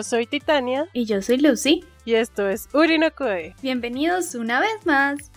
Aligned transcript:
Yo 0.00 0.04
soy 0.04 0.26
Titania 0.26 0.88
Y 0.94 1.04
yo 1.04 1.20
soy 1.20 1.36
Lucy. 1.36 1.84
y 2.06 2.14
esto 2.14 2.48
es 2.48 2.70
Urinokoe. 2.72 3.54
Bienvenidos 3.60 4.34
una 4.34 4.58
vez 4.58 4.86
más. 4.86 5.30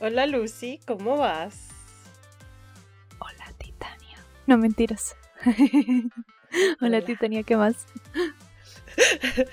Hola 0.00 0.26
Lucy, 0.26 0.80
¿cómo 0.84 1.16
vas? 1.16 1.68
Hola, 3.20 3.52
Titania. 3.58 4.18
No 4.48 4.58
mentiras. 4.58 5.14
Hola, 5.44 6.08
Hola. 6.80 7.00
Titania, 7.02 7.44
¿qué 7.44 7.56
más? 7.56 7.86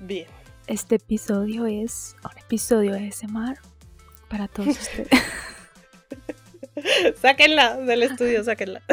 Bien. 0.00 0.26
Este 0.66 0.96
episodio 0.96 1.66
es 1.66 2.16
un 2.24 2.38
episodio 2.38 2.94
de 2.94 3.12
SMR 3.12 3.73
para 4.28 4.48
todos 4.48 4.68
ustedes. 4.80 5.08
Sáquenla 7.20 7.76
del 7.78 8.02
estudio, 8.02 8.44
sáquenla. 8.44 8.82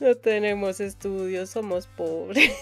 No 0.00 0.14
tenemos 0.14 0.78
estudio, 0.78 1.44
somos 1.48 1.88
pobres. 1.88 2.52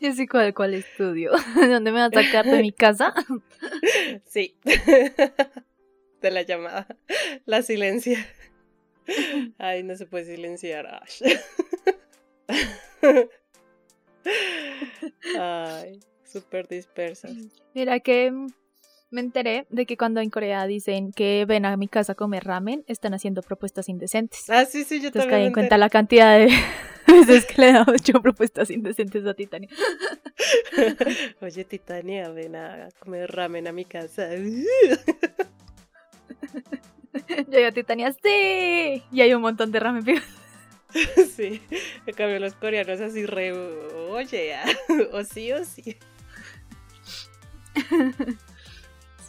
Yo 0.00 0.14
sé 0.14 0.26
cuál, 0.26 0.54
cuál 0.54 0.72
estudio. 0.72 1.32
¿Dónde 1.54 1.92
me 1.92 2.00
vas 2.00 2.16
a 2.16 2.22
sacar 2.22 2.46
de 2.46 2.62
mi 2.62 2.72
casa? 2.72 3.12
Sí. 4.24 4.56
De 6.22 6.30
la 6.30 6.40
llamada. 6.40 6.86
La 7.44 7.60
silencia. 7.60 8.26
Ay, 9.58 9.82
no 9.82 9.96
se 9.96 10.06
puede 10.06 10.24
silenciar. 10.24 10.86
Ash. 10.86 11.22
Ay, 15.38 16.00
súper 16.40 16.68
dispersas. 16.68 17.32
Mira 17.74 18.00
que 18.00 18.30
me 19.10 19.20
enteré 19.20 19.66
de 19.70 19.86
que 19.86 19.96
cuando 19.96 20.20
en 20.20 20.28
Corea 20.30 20.66
dicen 20.66 21.12
que 21.12 21.44
ven 21.46 21.64
a 21.64 21.76
mi 21.76 21.88
casa 21.88 22.12
a 22.12 22.14
comer 22.14 22.44
ramen, 22.44 22.84
están 22.88 23.14
haciendo 23.14 23.42
propuestas 23.42 23.88
indecentes. 23.88 24.50
Ah, 24.50 24.64
sí, 24.66 24.84
sí, 24.84 25.00
yo 25.00 25.06
Entonces 25.08 25.30
también. 25.30 25.40
caí 25.40 25.46
en 25.46 25.52
cuenta 25.52 25.78
la 25.78 25.88
cantidad 25.88 26.36
de 26.38 26.48
veces 27.06 27.46
que 27.46 27.62
le 27.62 27.70
he 27.70 27.72
dado 27.72 27.94
yo 28.04 28.20
propuestas 28.20 28.70
indecentes 28.70 29.24
a 29.26 29.32
Titania. 29.34 29.70
Oye, 31.40 31.64
Titania, 31.64 32.28
ven 32.28 32.56
a 32.56 32.88
comer 32.98 33.30
ramen 33.30 33.66
a 33.68 33.72
mi 33.72 33.84
casa. 33.84 34.28
Llega 37.50 37.72
Titania, 37.72 38.12
sí. 38.22 39.02
Y 39.10 39.20
hay 39.20 39.32
un 39.32 39.40
montón 39.40 39.72
de 39.72 39.80
ramen. 39.80 40.04
Sí, 41.34 41.62
en 42.06 42.14
cambio 42.14 42.38
los 42.40 42.54
coreanos 42.54 43.00
así 43.00 43.26
re, 43.26 43.52
oye, 43.52 44.54
ah, 44.54 44.64
o 45.12 45.24
sí 45.24 45.52
o 45.52 45.64
sí. 45.64 45.96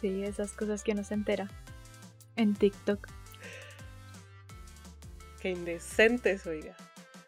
Sí, 0.00 0.22
esas 0.22 0.52
cosas 0.52 0.84
que 0.84 0.92
uno 0.92 1.02
se 1.02 1.14
entera 1.14 1.48
en 2.36 2.54
TikTok. 2.54 3.08
Qué 5.40 5.50
indecentes, 5.50 6.46
oiga. 6.46 6.76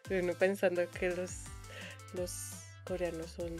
Uno 0.09 0.33
pensando 0.33 0.81
que 0.89 1.09
los, 1.09 1.43
los 2.13 2.53
coreanos 2.85 3.31
son 3.31 3.57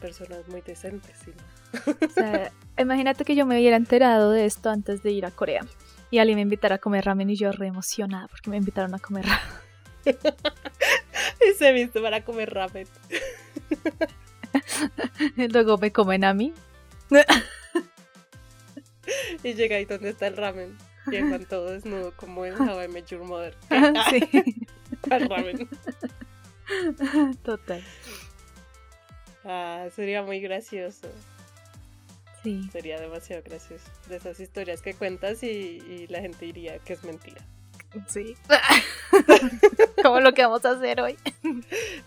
personas 0.00 0.48
muy 0.48 0.62
decentes, 0.62 1.18
¿sí? 1.22 1.32
O 2.02 2.10
sea, 2.10 2.50
imagínate 2.78 3.24
que 3.26 3.34
yo 3.34 3.44
me 3.44 3.56
hubiera 3.56 3.76
enterado 3.76 4.30
de 4.30 4.46
esto 4.46 4.70
antes 4.70 5.02
de 5.02 5.10
ir 5.10 5.26
a 5.26 5.30
Corea. 5.30 5.66
Y 6.10 6.18
alguien 6.18 6.36
me 6.36 6.42
invitara 6.42 6.76
a 6.76 6.78
comer 6.78 7.04
ramen 7.04 7.28
y 7.28 7.36
yo 7.36 7.52
re 7.52 7.66
emocionada 7.66 8.26
porque 8.28 8.48
me 8.48 8.56
invitaron 8.56 8.94
a 8.94 8.98
comer 8.98 9.26
ramen. 9.26 9.60
Y 11.46 11.54
se 11.54 11.72
viste 11.72 12.00
para 12.00 12.22
comer 12.22 12.52
ramen. 12.52 12.86
Luego 15.36 15.78
me 15.78 15.90
comen 15.90 16.24
a 16.24 16.34
mí. 16.34 16.52
Y 19.42 19.54
llega 19.54 19.76
ahí 19.76 19.84
donde 19.84 20.10
está 20.10 20.26
el 20.26 20.36
ramen. 20.36 20.76
En 21.10 21.44
todo 21.46 21.72
desnudo 21.72 22.12
como 22.16 22.44
en 22.44 22.60
How 22.60 22.84
I 22.84 22.88
Met 22.88 23.06
Your 23.06 23.24
Mother. 23.24 23.56
sí, 24.10 24.20
¿Cuál 25.08 25.28
ramen? 25.28 25.68
total. 27.42 27.82
Ah, 29.44 29.86
sería 29.96 30.22
muy 30.22 30.40
gracioso. 30.40 31.08
Sí. 32.42 32.68
Sería 32.70 33.00
demasiado 33.00 33.42
gracioso. 33.42 33.84
De 34.08 34.16
esas 34.16 34.38
historias 34.38 34.82
que 34.82 34.94
cuentas 34.94 35.42
y, 35.42 35.46
y 35.46 36.06
la 36.08 36.20
gente 36.20 36.44
diría 36.44 36.78
que 36.78 36.92
es 36.92 37.02
mentira. 37.02 37.42
Sí. 38.06 38.36
Como 40.02 40.20
lo 40.20 40.32
que 40.32 40.42
vamos 40.42 40.64
a 40.64 40.72
hacer 40.72 41.00
hoy. 41.00 41.16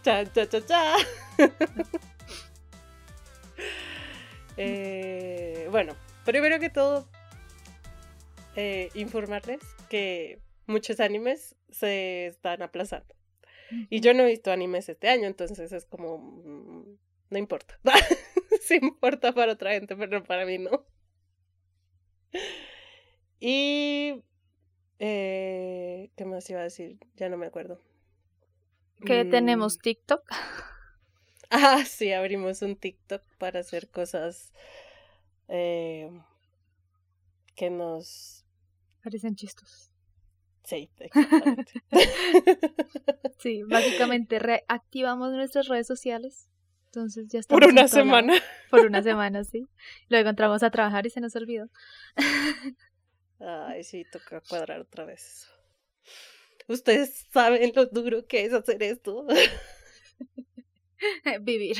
Cha, 0.03 0.25
cha, 0.31 0.47
cha, 0.47 0.66
cha. 0.66 0.96
Eh, 4.58 5.68
bueno, 5.72 5.96
primero 6.25 6.59
que 6.59 6.69
todo, 6.69 7.08
eh, 8.56 8.90
informarles 8.94 9.62
que 9.90 10.40
muchos 10.68 11.00
animes 11.00 11.56
se 11.72 12.28
están 12.28 12.62
aplazando. 12.62 13.14
Y 13.90 14.02
yo 14.02 14.14
no 14.14 14.24
he 14.24 14.28
visto 14.28 14.52
animes 14.52 14.88
este 14.90 15.09
año, 15.09 15.25
entonces 15.25 15.72
es 15.72 15.86
como... 15.86 16.18
mm, 16.19 16.97
No 17.31 17.38
importa. 17.40 17.80
sí 18.62 18.78
importa 18.81 19.31
para 19.34 19.53
otra 19.53 19.72
gente, 19.72 19.96
pero 19.96 20.24
para 20.24 20.46
mí 20.46 20.59
no. 20.59 20.85
Y... 23.40 24.22
eh, 25.00 26.12
¿Qué 26.16 26.25
más 26.25 26.50
iba 26.50 26.59
a 26.59 26.64
decir? 26.64 26.97
Ya 27.16 27.30
no 27.30 27.38
me 27.38 27.47
acuerdo. 27.47 27.81
Que 29.06 29.24
Mm, 29.25 29.30
tenemos 29.31 29.80
TikTok. 29.80 30.24
Ah, 31.56 31.86
sí, 31.86 32.12
abrimos 32.12 32.64
un 32.64 32.75
TikTok 32.75 33.22
para 33.38 33.59
hacer 33.59 33.88
cosas 33.90 34.52
eh, 35.47 36.09
que 37.56 37.69
nos... 37.69 38.44
Parecen 39.03 39.36
chistos. 39.36 39.91
Sí, 40.64 40.90
exactamente. 40.97 41.74
Sí, 43.40 43.62
básicamente 43.64 44.40
reactivamos 44.40 45.34
nuestras 45.34 45.68
redes 45.68 45.86
sociales. 45.86 46.47
Entonces 46.86 47.28
ya 47.28 47.40
estamos 47.40 47.59
Por 47.59 47.70
una 47.70 47.90
semana. 47.90 48.34
Por 48.72 48.85
una 48.85 49.03
semana, 49.03 49.44
sí. 49.44 49.68
Luego 50.08 50.30
entramos 50.30 50.64
a 50.64 50.72
trabajar 50.72 51.06
y 51.06 51.09
se 51.09 51.20
nos 51.20 51.35
olvidó. 51.35 51.70
Ay, 53.40 53.84
sí, 53.84 54.06
toca 54.12 54.41
cuadrar 54.41 54.80
otra 54.80 55.03
vez. 55.03 55.50
Ustedes 56.70 57.28
saben 57.34 57.74
lo 57.75 57.85
duro 57.88 58.25
que 58.25 58.46
es 58.46 58.53
hacer 58.53 58.81
esto. 58.81 59.28
Vivir. 61.41 61.78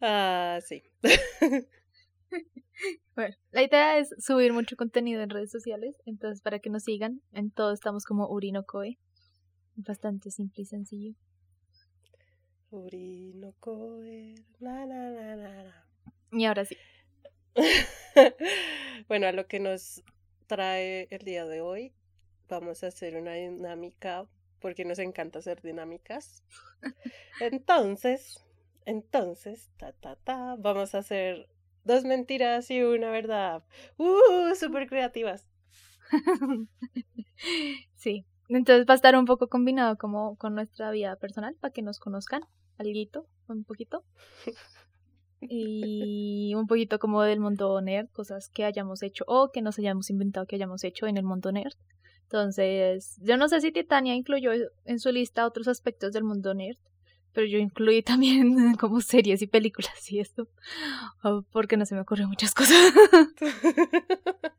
Ah, 0.00 0.58
sí. 0.66 0.82
Bueno, 3.16 3.34
la 3.50 3.64
idea 3.64 3.98
es 3.98 4.14
subir 4.18 4.52
mucho 4.52 4.76
contenido 4.76 5.20
en 5.20 5.30
redes 5.30 5.50
sociales. 5.50 5.96
Entonces, 6.06 6.40
para 6.40 6.60
que 6.60 6.70
nos 6.70 6.84
sigan, 6.84 7.20
en 7.32 7.50
todo 7.50 7.72
estamos 7.72 8.04
como 8.04 8.28
Urinocoe. 8.28 8.96
Bastante 9.74 10.30
simple 10.30 10.62
y 10.62 10.66
sencillo. 10.66 11.14
Urino 12.70 13.54
coer, 13.58 14.38
na, 14.60 14.86
na, 14.86 15.10
na, 15.10 15.36
na, 15.36 15.64
na. 15.64 15.86
Y 16.30 16.44
ahora 16.44 16.64
sí. 16.64 16.76
bueno, 19.08 19.26
a 19.26 19.32
lo 19.32 19.48
que 19.48 19.58
nos 19.58 20.04
trae 20.46 21.08
el 21.10 21.24
día 21.24 21.44
de 21.46 21.60
hoy, 21.60 21.92
vamos 22.48 22.84
a 22.84 22.88
hacer 22.88 23.16
una 23.16 23.34
dinámica 23.34 24.28
porque 24.60 24.84
nos 24.84 24.98
encanta 24.98 25.38
hacer 25.38 25.62
dinámicas. 25.62 26.44
Entonces, 27.40 28.44
entonces, 28.88 29.70
ta, 29.76 29.92
ta, 29.92 30.16
ta, 30.16 30.56
vamos 30.58 30.94
a 30.94 30.98
hacer 30.98 31.46
dos 31.84 32.04
mentiras 32.04 32.70
y 32.70 32.82
una 32.82 33.10
verdad. 33.10 33.62
¡Uh! 33.98 34.54
Súper 34.54 34.88
creativas. 34.88 35.46
sí. 37.94 38.24
Entonces 38.48 38.86
va 38.88 38.94
a 38.94 38.96
estar 38.96 39.14
un 39.14 39.26
poco 39.26 39.48
combinado 39.48 39.98
como 39.98 40.36
con 40.36 40.54
nuestra 40.54 40.90
vida 40.90 41.16
personal 41.16 41.54
para 41.60 41.70
que 41.70 41.82
nos 41.82 42.00
conozcan 42.00 42.44
alguito, 42.78 43.26
un 43.46 43.64
poquito. 43.64 44.04
Y 45.40 46.54
un 46.56 46.66
poquito 46.66 46.98
como 46.98 47.22
del 47.22 47.40
mundo 47.40 47.78
nerd, 47.82 48.08
cosas 48.08 48.48
que 48.48 48.64
hayamos 48.64 49.02
hecho 49.02 49.24
o 49.26 49.50
que 49.52 49.60
nos 49.60 49.78
hayamos 49.78 50.08
inventado 50.08 50.46
que 50.46 50.56
hayamos 50.56 50.82
hecho 50.82 51.06
en 51.06 51.18
el 51.18 51.24
mundo 51.24 51.52
nerd. 51.52 51.74
Entonces, 52.28 53.16
yo 53.22 53.38
no 53.38 53.48
sé 53.48 53.62
si 53.62 53.72
Titania 53.72 54.14
incluyó 54.14 54.52
en 54.84 54.98
su 54.98 55.10
lista 55.10 55.46
otros 55.46 55.66
aspectos 55.66 56.12
del 56.12 56.24
mundo 56.24 56.52
nerd, 56.52 56.76
pero 57.32 57.46
yo 57.46 57.56
incluí 57.56 58.02
también 58.04 58.74
como 58.74 59.00
series 59.00 59.40
y 59.40 59.46
películas 59.46 60.12
y 60.12 60.20
esto, 60.20 60.46
oh, 61.22 61.42
porque 61.50 61.78
no 61.78 61.86
se 61.86 61.94
me 61.94 62.02
ocurren 62.02 62.28
muchas 62.28 62.52
cosas. 62.52 62.76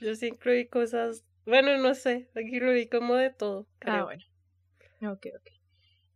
Yo 0.00 0.14
sí 0.16 0.26
incluí 0.26 0.66
cosas, 0.66 1.24
bueno, 1.46 1.78
no 1.78 1.94
sé, 1.94 2.28
aquí 2.34 2.56
incluí 2.56 2.88
como 2.88 3.14
de 3.14 3.30
todo. 3.30 3.66
Ah, 3.76 3.76
creo. 3.78 4.04
bueno. 4.06 4.24
Ok, 5.12 5.26
ok. 5.38 5.50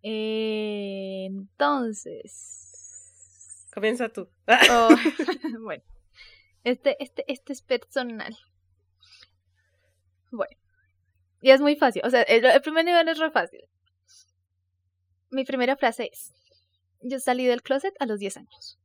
Eh, 0.02 1.26
entonces. 1.30 2.58
Comienza 3.72 4.08
tú. 4.08 4.28
oh, 4.70 4.88
bueno. 5.60 5.82
Este, 6.64 7.02
este, 7.02 7.24
este 7.28 7.52
es 7.52 7.62
personal. 7.62 8.36
Bueno. 10.32 10.56
Y 11.40 11.50
es 11.50 11.60
muy 11.60 11.76
fácil. 11.76 12.02
O 12.04 12.10
sea, 12.10 12.22
el, 12.22 12.44
el 12.44 12.62
primer 12.62 12.84
nivel 12.84 13.08
es 13.08 13.18
re 13.18 13.30
fácil. 13.30 13.60
Mi 15.30 15.44
primera 15.44 15.76
frase 15.76 16.10
es. 16.12 16.32
yo 17.00 17.18
salí 17.18 17.46
del 17.46 17.62
closet 17.62 17.94
a 18.00 18.06
los 18.06 18.18
10 18.18 18.38
años. 18.38 18.78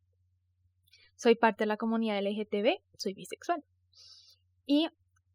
Soy 1.15 1.35
parte 1.35 1.63
de 1.63 1.67
la 1.67 1.77
comunidad 1.77 2.21
LGTB, 2.21 2.79
soy 2.97 3.13
bisexual. 3.13 3.63
Y 4.65 4.87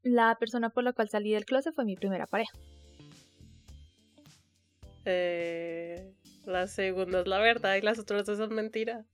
la 0.03 0.37
persona 0.39 0.71
por 0.71 0.85
la 0.85 0.93
cual 0.93 1.09
salí 1.09 1.33
del 1.33 1.45
closet 1.45 1.75
fue 1.75 1.85
mi 1.85 1.97
primera 1.97 2.27
pareja. 2.27 2.53
Eh, 5.05 6.15
la 6.45 6.67
segunda 6.67 7.21
es 7.21 7.27
la 7.27 7.41
verdad 7.41 7.75
y 7.77 7.81
las 7.83 7.99
otras 7.99 8.25
dos 8.27 8.39
son 8.39 8.55
mentiras. 8.55 9.05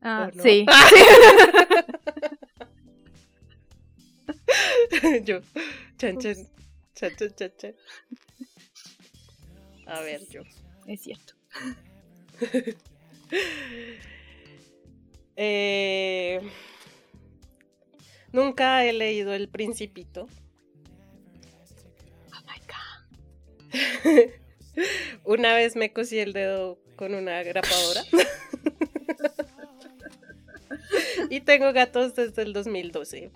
Ah, 0.00 0.30
sí. 0.42 0.66
yo, 5.24 5.40
chan, 5.96 6.18
chan, 6.18 6.36
chan, 6.94 7.16
chan, 7.16 7.34
chan, 7.34 7.52
chan. 7.56 7.74
A 9.86 10.00
ver, 10.00 10.26
yo. 10.28 10.42
Es 10.86 11.02
cierto. 11.02 11.34
eh, 15.36 16.40
nunca 18.32 18.84
he 18.84 18.92
leído 18.92 19.32
El 19.32 19.48
Principito. 19.48 20.28
Oh 22.32 22.42
my 22.46 22.60
god. 22.66 24.30
una 25.24 25.54
vez 25.54 25.76
me 25.76 25.92
cosí 25.92 26.18
el 26.18 26.32
dedo 26.32 26.78
con 26.96 27.14
una 27.14 27.42
grapadora. 27.42 28.02
y 31.30 31.40
tengo 31.40 31.72
gatos 31.72 32.14
desde 32.14 32.42
el 32.42 32.52
2012. 32.52 33.30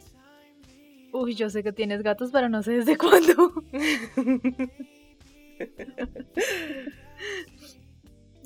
Uy, 1.16 1.34
yo 1.34 1.48
sé 1.48 1.62
que 1.62 1.72
tienes 1.72 2.02
gatos, 2.02 2.30
pero 2.30 2.50
no 2.50 2.62
sé 2.62 2.72
desde 2.72 2.98
cuándo. 2.98 3.54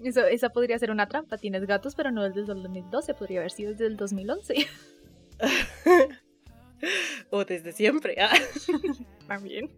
Eso, 0.04 0.24
esa 0.26 0.50
podría 0.50 0.78
ser 0.78 0.92
una 0.92 1.08
trampa. 1.08 1.36
Tienes 1.36 1.66
gatos, 1.66 1.96
pero 1.96 2.12
no 2.12 2.22
desde 2.22 2.40
el 2.40 2.46
2012. 2.46 3.14
Podría 3.14 3.40
haber 3.40 3.50
sido 3.50 3.72
desde 3.72 3.86
el 3.86 3.96
2011. 3.96 4.66
o 7.30 7.44
desde 7.44 7.72
siempre. 7.72 8.14
Ah. 8.20 8.32
También. 9.26 9.70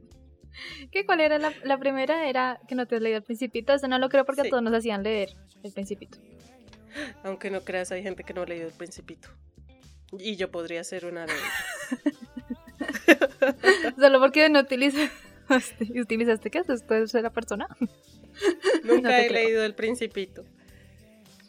¿Qué, 0.91 1.07
¿Cuál 1.07 1.21
era 1.21 1.39
la, 1.39 1.51
la, 1.65 1.79
primera? 1.79 2.29
Era 2.29 2.61
que 2.69 2.75
no 2.75 2.87
te 2.87 2.97
has 2.97 3.03
leído 3.03 3.17
el 3.17 3.25
Principito. 3.25 3.73
Eso 3.73 3.89
no 3.89 3.99
lo 3.99 4.11
creo 4.11 4.27
porque 4.27 4.43
a 4.43 4.51
todos 4.51 4.63
nos 4.63 4.75
hacían 4.75 5.03
leer 5.03 5.31
el 5.63 5.73
Principito. 5.73 6.19
Aunque 7.25 7.51
no 7.51 7.63
creas, 7.63 7.91
hay 7.91 8.03
gente 8.03 8.23
que 8.23 8.35
no 8.35 8.43
ha 8.43 8.47
leído 8.47 8.67
el 8.67 8.75
Principito. 8.75 9.31
Y 10.19 10.37
yo 10.37 10.51
podría 10.51 10.85
ser 10.85 11.07
una 11.07 11.25
de 11.25 11.33
ellas. 11.33 12.23
Solo 13.99 14.21
porque 14.21 14.49
no 14.49 14.61
utilizaste, 14.61 16.01
utilizaste 16.01 16.51
qué? 16.51 16.63
Después 16.63 17.13
de 17.13 17.23
la 17.23 17.31
persona. 17.31 17.69
Nunca 18.85 19.21
he 19.21 19.31
leído 19.31 19.65
El 19.65 19.75
Principito. 19.75 20.45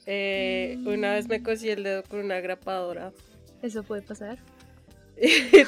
Eh, 0.06 0.78
una 0.86 1.14
vez 1.14 1.28
me 1.28 1.42
cosí 1.42 1.70
el 1.70 1.84
dedo 1.84 2.04
con 2.04 2.20
una 2.20 2.42
grapadora. 2.42 3.14
Eso 3.62 3.84
puede 3.84 4.02
pasar. 4.02 4.38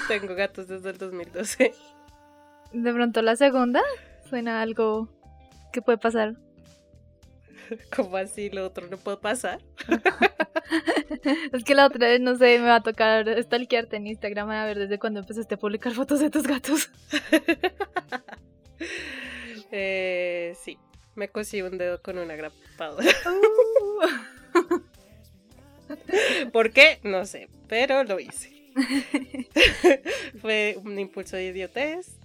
Tengo 0.08 0.36
gatos 0.36 0.68
desde 0.68 0.90
el 0.90 0.98
2012. 0.98 1.74
De 2.74 2.94
pronto 2.94 3.22
la 3.22 3.38
segunda 3.38 3.82
suena 4.30 4.62
algo 4.62 5.08
que 5.72 5.82
puede 5.82 5.98
pasar. 5.98 6.36
¿Cómo 7.96 8.18
así? 8.18 8.50
¿Lo 8.50 8.66
otro 8.66 8.88
no 8.88 8.98
puede 8.98 9.18
pasar? 9.18 9.62
es 11.54 11.64
que 11.64 11.76
la 11.76 11.88
otra 11.88 12.08
vez, 12.08 12.22
no 12.22 12.36
sé, 12.36 12.60
me 12.60 12.68
va 12.68 12.76
a 12.76 12.84
tocar 12.84 13.42
stalkearte 13.44 13.98
en 13.98 14.08
Instagram 14.08 14.50
a 14.50 14.66
ver 14.66 14.80
desde 14.80 15.00
cuándo 15.00 15.20
empezaste 15.20 15.56
a 15.56 15.58
publicar 15.58 15.94
fotos 15.94 16.20
de 16.20 16.30
tus 16.30 16.48
gatos. 16.48 16.90
eh, 19.72 20.56
sí, 20.62 20.78
me 21.16 21.30
cosí 21.30 21.62
un 21.62 21.78
dedo 21.78 22.02
con 22.02 22.18
una 22.18 22.36
grapadora. 22.36 23.10
Uh. 23.26 24.82
¿Por 26.52 26.72
qué? 26.72 27.00
No 27.04 27.26
sé, 27.26 27.50
pero 27.68 28.04
lo 28.04 28.20
hice. 28.20 28.54
Fue 30.42 30.78
un 30.84 31.00
impulso 31.00 31.36
de 31.36 31.46
idiotez. 31.46 32.18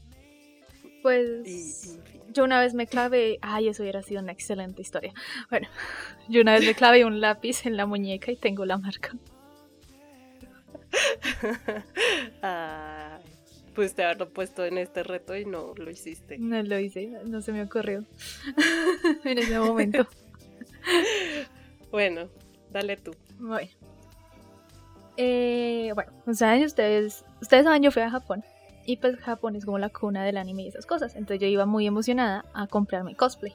Pues 1.03 1.99
yo 2.33 2.45
una 2.45 2.61
vez 2.61 2.75
me 2.75 2.87
clavé, 2.87 3.39
ay, 3.43 3.69
eso 3.69 3.83
hubiera 3.83 4.03
sido 4.03 4.23
una 4.23 4.33
excelente 4.33 4.83
historia. 4.83 5.13
Bueno, 5.49 5.69
yo 6.29 6.41
una 6.41 6.53
vez 6.53 6.65
me 6.65 6.75
clavé 6.75 7.05
un 7.05 7.21
lápiz 7.21 7.67
en 7.67 7.77
la 7.77 7.87
muñeca 7.87 8.31
y 8.33 8.37
tengo 8.37 8.65
la 8.65 8.79
marca. 8.79 9.17
ay, 12.43 13.23
pudiste 13.75 14.05
haberlo 14.05 14.29
puesto 14.31 14.65
en 14.65 14.79
este 14.79 15.03
reto 15.03 15.37
y 15.37 15.45
no 15.45 15.75
lo 15.77 15.91
hiciste. 15.91 16.39
No 16.39 16.63
lo 16.63 16.79
hice, 16.79 17.09
no 17.25 17.41
se 17.41 17.53
me 17.53 17.63
ocurrió 17.63 18.05
en 19.25 19.39
ese 19.39 19.59
momento. 19.59 20.07
bueno, 21.91 22.29
dale 22.71 22.97
tú. 22.97 23.13
Bueno. 23.39 23.71
Eh, 25.17 25.91
bueno, 25.95 26.13
o 26.27 26.33
sea, 26.33 26.57
ustedes, 26.65 27.25
ustedes 27.43 27.65
saben, 27.65 27.83
yo 27.83 27.91
fui 27.91 28.03
a 28.03 28.11
Japón 28.11 28.43
y 28.91 28.97
pues 28.97 29.17
Japón 29.19 29.55
es 29.55 29.65
como 29.65 29.79
la 29.79 29.89
cuna 29.89 30.25
del 30.25 30.37
anime 30.37 30.65
y 30.65 30.69
esas 30.69 30.85
cosas. 30.85 31.15
Entonces 31.15 31.41
yo 31.41 31.47
iba 31.47 31.65
muy 31.65 31.87
emocionada 31.87 32.45
a 32.55 32.67
comprarme 32.67 33.15
cosplay. 33.15 33.55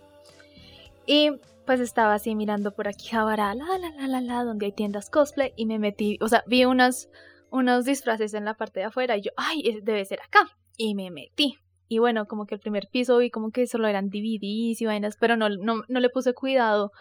Y 1.06 1.32
pues 1.66 1.82
estaba 1.82 2.14
así 2.14 2.36
mirando 2.36 2.72
por 2.74 2.88
aquí 2.88 3.08
Jabara, 3.08 3.54
la 3.54 3.66
la 3.78 3.90
la 3.90 4.08
la 4.08 4.22
la, 4.22 4.44
donde 4.46 4.68
hay 4.68 4.72
tiendas 4.72 5.10
cosplay. 5.10 5.52
Y 5.58 5.66
me 5.66 5.78
metí, 5.78 6.18
o 6.22 6.30
sea, 6.30 6.46
vi 6.48 6.64
unos, 6.64 7.10
unos 7.50 7.84
disfraces 7.84 8.34
en 8.34 8.46
la 8.46 8.54
parte 8.54 8.80
de 8.80 8.86
afuera. 8.86 9.18
Y 9.18 9.24
yo, 9.24 9.32
ay, 9.36 9.82
debe 9.84 10.06
ser 10.06 10.22
acá. 10.22 10.48
Y 10.78 10.96
me 10.96 11.12
metí. 11.12 11.58
Y 11.90 12.00
bueno, 12.00 12.26
como 12.28 12.46
que 12.46 12.56
el 12.56 12.62
primer 12.62 12.88
piso 12.90 13.18
vi 13.18 13.30
como 13.30 13.52
que 13.52 13.68
solo 13.68 13.90
eran 13.90 14.10
DVDs 14.10 14.80
y 14.80 14.86
vainas, 14.86 15.18
pero 15.18 15.36
no, 15.36 15.50
no, 15.50 15.84
no 15.88 16.00
le 16.00 16.10
puse 16.10 16.34
cuidado 16.34 16.94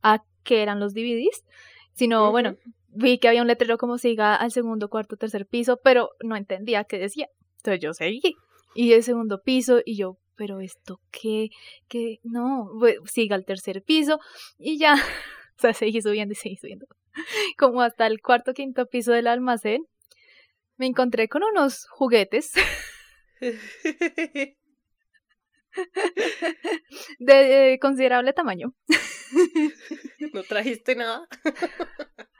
a 0.00 0.22
qué 0.44 0.62
eran 0.62 0.78
los 0.78 0.94
DVDs. 0.94 1.44
Sino, 1.92 2.30
bueno, 2.30 2.54
vi 2.86 3.18
que 3.18 3.26
había 3.26 3.42
un 3.42 3.48
letrero 3.48 3.78
como 3.78 3.98
siga 3.98 4.36
al 4.36 4.52
segundo, 4.52 4.88
cuarto, 4.88 5.16
tercer 5.16 5.46
piso, 5.46 5.80
pero 5.82 6.10
no 6.22 6.36
entendía 6.36 6.84
qué 6.84 6.98
decía. 6.98 7.28
Entonces 7.60 7.80
yo 7.82 7.92
seguí. 7.92 8.36
Y 8.74 8.92
el 8.92 9.02
segundo 9.02 9.42
piso, 9.42 9.80
y 9.84 9.96
yo, 9.96 10.16
pero 10.36 10.60
esto 10.60 11.00
qué, 11.10 11.50
qué, 11.88 12.18
no, 12.22 12.70
siga 13.06 13.36
al 13.36 13.44
tercer 13.44 13.82
piso, 13.82 14.18
y 14.58 14.78
ya, 14.78 14.94
o 15.58 15.60
sea, 15.60 15.74
seguí 15.74 16.00
subiendo 16.00 16.32
y 16.32 16.36
seguí 16.36 16.56
subiendo. 16.56 16.86
Como 17.58 17.82
hasta 17.82 18.06
el 18.06 18.22
cuarto, 18.22 18.54
quinto 18.54 18.86
piso 18.86 19.12
del 19.12 19.26
almacén, 19.26 19.84
me 20.76 20.86
encontré 20.86 21.28
con 21.28 21.42
unos 21.42 21.86
juguetes. 21.90 22.52
de, 27.18 27.78
considerable 27.80 28.32
tamaño. 28.32 28.74
¿No 30.32 30.42
trajiste 30.42 30.94
nada? 30.94 31.28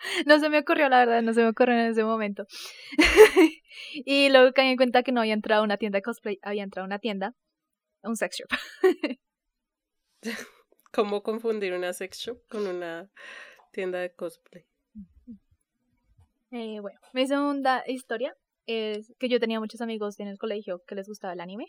no 0.27 0.39
se 0.39 0.49
me 0.49 0.59
ocurrió, 0.61 0.89
la 0.89 0.99
verdad, 0.99 1.23
no 1.23 1.33
se 1.33 1.43
me 1.43 1.49
ocurrió 1.49 1.75
en 1.75 1.87
ese 1.91 2.05
momento. 2.05 2.47
y 3.93 4.29
luego 4.31 4.53
caí 4.53 4.69
en 4.69 4.77
cuenta 4.77 5.03
que 5.03 5.13
no 5.13 5.21
había 5.21 5.35
entrado 5.35 5.63
a 5.63 5.65
una 5.65 5.77
tienda 5.77 5.99
de 5.99 6.03
cosplay, 6.03 6.39
había 6.43 6.63
entrado 6.63 6.85
a 6.85 6.87
una 6.87 6.99
tienda, 6.99 7.35
un 8.03 8.17
sex 8.17 8.39
shop. 8.39 8.49
¿Cómo 10.93 11.23
confundir 11.23 11.73
una 11.73 11.93
sex 11.93 12.19
shop 12.19 12.39
con 12.49 12.67
una 12.67 13.09
tienda 13.73 14.01
de 14.01 14.13
cosplay? 14.13 14.65
Eh, 16.51 16.81
bueno, 16.81 16.99
mi 17.13 17.27
segunda 17.29 17.85
historia 17.87 18.35
es 18.67 19.13
que 19.19 19.29
yo 19.29 19.39
tenía 19.39 19.61
muchos 19.61 19.81
amigos 19.81 20.19
en 20.19 20.27
el 20.27 20.39
colegio 20.39 20.83
que 20.87 20.97
les 20.97 21.07
gustaba 21.07 21.33
el 21.33 21.41
anime, 21.41 21.67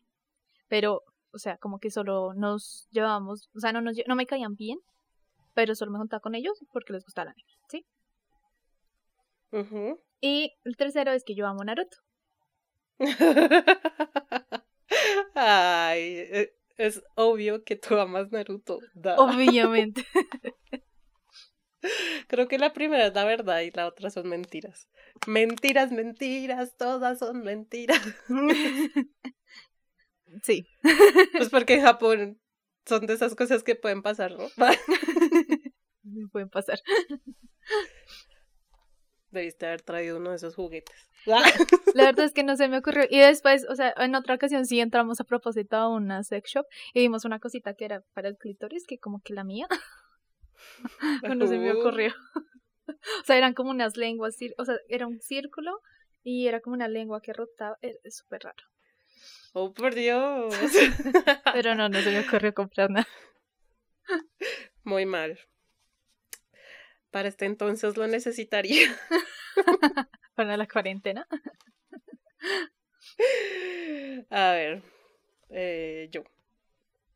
pero, 0.68 1.04
o 1.32 1.38
sea, 1.38 1.58
como 1.58 1.78
que 1.80 1.92
solo 1.92 2.34
nos 2.34 2.88
llevábamos, 2.90 3.50
o 3.56 3.60
sea, 3.60 3.74
no, 3.74 3.82
nos, 3.82 3.98
no 4.08 4.16
me 4.16 4.26
caían 4.26 4.56
bien, 4.56 4.80
pero 5.54 5.76
solo 5.76 5.92
me 5.92 6.00
juntaba 6.00 6.20
con 6.20 6.34
ellos 6.34 6.58
porque 6.72 6.94
les 6.94 7.04
gustaba 7.04 7.26
el 7.26 7.34
anime, 7.34 7.52
¿sí? 7.70 7.86
Y 10.22 10.54
el 10.64 10.78
tercero 10.78 11.12
es 11.12 11.24
que 11.24 11.36
yo 11.36 11.48
amo 11.48 11.64
Naruto. 11.64 11.98
Ay, 15.36 16.02
e, 16.04 16.54
es 16.78 17.04
obvio 17.16 17.64
que 17.64 17.76
tú 17.76 17.96
amas 17.98 18.32
Naruto. 18.32 18.80
Obviamente. 19.18 20.06
Creo 22.28 22.48
que 22.48 22.60
la 22.60 22.74
primera 22.74 23.08
es 23.08 23.14
la 23.14 23.26
verdad 23.26 23.62
y 23.62 23.72
la 23.72 23.88
otra 23.88 24.10
son 24.10 24.30
mentiras. 24.30 24.88
Mentiras, 25.28 25.92
mentiras, 25.92 26.76
todas 26.78 27.20
son 27.20 27.44
mentiras. 27.44 28.02
Sí. 30.44 30.66
Pues 31.34 31.50
porque 31.50 31.74
en 31.74 31.82
Japón 31.82 32.42
son 32.86 33.06
de 33.06 33.16
esas 33.16 33.36
cosas 33.36 33.64
que 33.64 33.76
pueden 33.76 34.02
pasar, 34.02 34.32
¿no? 34.32 34.48
pueden 36.32 36.50
pasar. 36.50 36.80
Debiste 39.32 39.66
haber 39.66 39.82
traído 39.82 40.18
uno 40.18 40.32
de 40.32 40.36
esos 40.36 40.56
juguetes. 40.56 40.96
La 41.96 42.06
verdad 42.06 42.26
es 42.26 42.34
que 42.34 42.44
no 42.44 42.56
se 42.56 42.68
me 42.68 42.78
ocurrió. 42.78 43.06
Y 43.10 43.20
después, 43.20 43.66
o 43.70 43.76
sea, 43.76 43.94
en 43.98 44.16
otra 44.16 44.36
ocasión 44.36 44.66
sí 44.66 44.80
entramos 44.80 45.20
a 45.20 45.24
propósito 45.24 45.76
a 45.78 45.88
una 45.88 46.24
sex 46.24 46.52
shop 46.52 46.66
y 46.94 47.02
vimos 47.02 47.26
una 47.26 47.40
cosita 47.40 47.74
que 47.74 47.86
era 47.86 48.04
para 48.14 48.28
el 48.28 48.38
clítoris, 48.38 48.86
que 48.86 48.98
como 48.98 49.22
que 49.22 49.34
la 49.34 49.44
mía. 49.44 49.68
no 51.36 51.48
se 51.48 51.58
me 51.58 51.72
ocurrió. 51.72 52.14
O 52.88 53.26
sea, 53.26 53.38
eran 53.38 53.54
como 53.54 53.70
unas 53.70 53.98
lenguas, 53.98 54.36
o 54.58 54.66
sea, 54.66 54.76
era 54.90 55.08
un 55.08 55.22
círculo 55.22 55.80
y 56.24 56.48
era 56.48 56.60
como 56.60 56.76
una 56.76 56.88
lengua 56.88 57.22
que 57.22 57.34
rotaba. 57.34 57.78
Es 57.82 58.18
súper 58.18 58.42
raro. 58.44 58.64
Oh, 59.54 59.74
por 59.74 59.96
Dios. 59.96 60.54
Pero 61.54 61.76
no, 61.76 61.90
no 61.90 62.02
se 62.02 62.12
me 62.12 62.20
ocurrió 62.22 62.54
comprar 62.54 62.90
nada. 62.90 63.08
muy 64.84 65.06
mal. 65.06 65.40
Para 67.12 67.28
este 67.28 67.46
entonces 67.46 67.98
lo 67.98 68.08
necesitaría. 68.08 68.88
Para 70.36 70.58
la 70.58 70.68
cuarentena. 70.68 71.28
A 74.30 74.52
ver, 74.52 74.84
eh, 75.50 76.10
yo. 76.12 76.24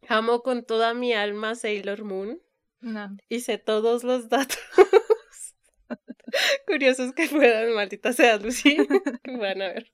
Amo 0.08 0.44
con 0.44 0.66
toda 0.66 0.94
mi 0.94 1.14
alma 1.14 1.56
Sailor 1.56 2.04
Moon. 2.04 2.42
No. 2.82 3.18
Hice 3.30 3.58
todos 3.58 4.04
los 4.04 4.30
datos 4.30 4.60
curiosos 6.68 7.14
que 7.14 7.28
puedan, 7.28 7.74
maldita 7.74 8.14
sea 8.14 8.38
Lucy. 8.38 8.78
que 9.24 9.38
van 9.38 9.62
a 9.62 9.68
ver. 9.70 9.92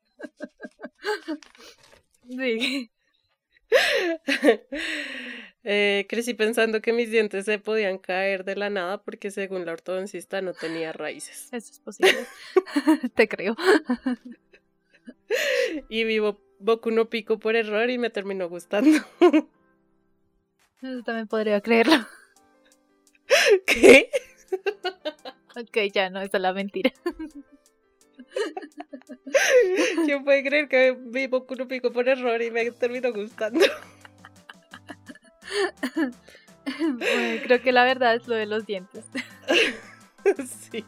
Sí. 2.28 2.92
Eh, 5.64 6.08
crecí 6.10 6.34
pensando 6.34 6.82
que 6.82 6.92
mis 6.92 7.12
dientes 7.12 7.46
se 7.46 7.60
podían 7.60 8.00
caer 8.00 8.44
de 8.46 8.56
la 8.56 8.72
nada 8.72 9.04
porque 9.04 9.30
según 9.30 9.64
la 9.64 9.74
ortodoncista 9.74 10.42
no 10.42 10.54
tenía 10.54 10.92
raíces. 10.92 11.50
Eso 11.52 11.72
es 11.72 11.80
posible. 11.80 12.26
Te 13.14 13.28
creo. 13.28 13.56
Y 15.88 16.04
vivo 16.04 16.42
Boku 16.60 16.90
no 16.90 17.10
Pico 17.10 17.40
por 17.40 17.56
error 17.56 17.90
y 17.90 17.98
me 17.98 18.10
terminó 18.10 18.50
gustando. 18.50 19.00
Eso 20.82 21.04
también 21.04 21.28
podría 21.28 21.62
creerlo. 21.62 22.08
¿Qué? 23.68 24.10
Ok, 25.56 25.78
ya 25.94 26.10
no, 26.10 26.22
esa 26.22 26.38
es 26.38 26.42
la 26.42 26.54
mentira. 26.54 26.92
¿Quién 30.06 30.24
puede 30.24 30.44
creer 30.44 30.68
que 30.68 30.98
vi 30.98 31.28
Boku 31.28 31.56
Pico 31.68 31.92
por 31.92 32.08
error 32.08 32.42
y 32.42 32.52
me 32.52 32.70
terminó 32.72 33.12
gustando? 33.14 33.66
Bueno, 36.66 37.42
creo 37.44 37.62
que 37.62 37.72
la 37.72 37.84
verdad 37.84 38.16
es 38.16 38.28
lo 38.28 38.36
de 38.36 38.46
los 38.46 38.66
dientes. 38.66 39.06
sí. 40.72 40.86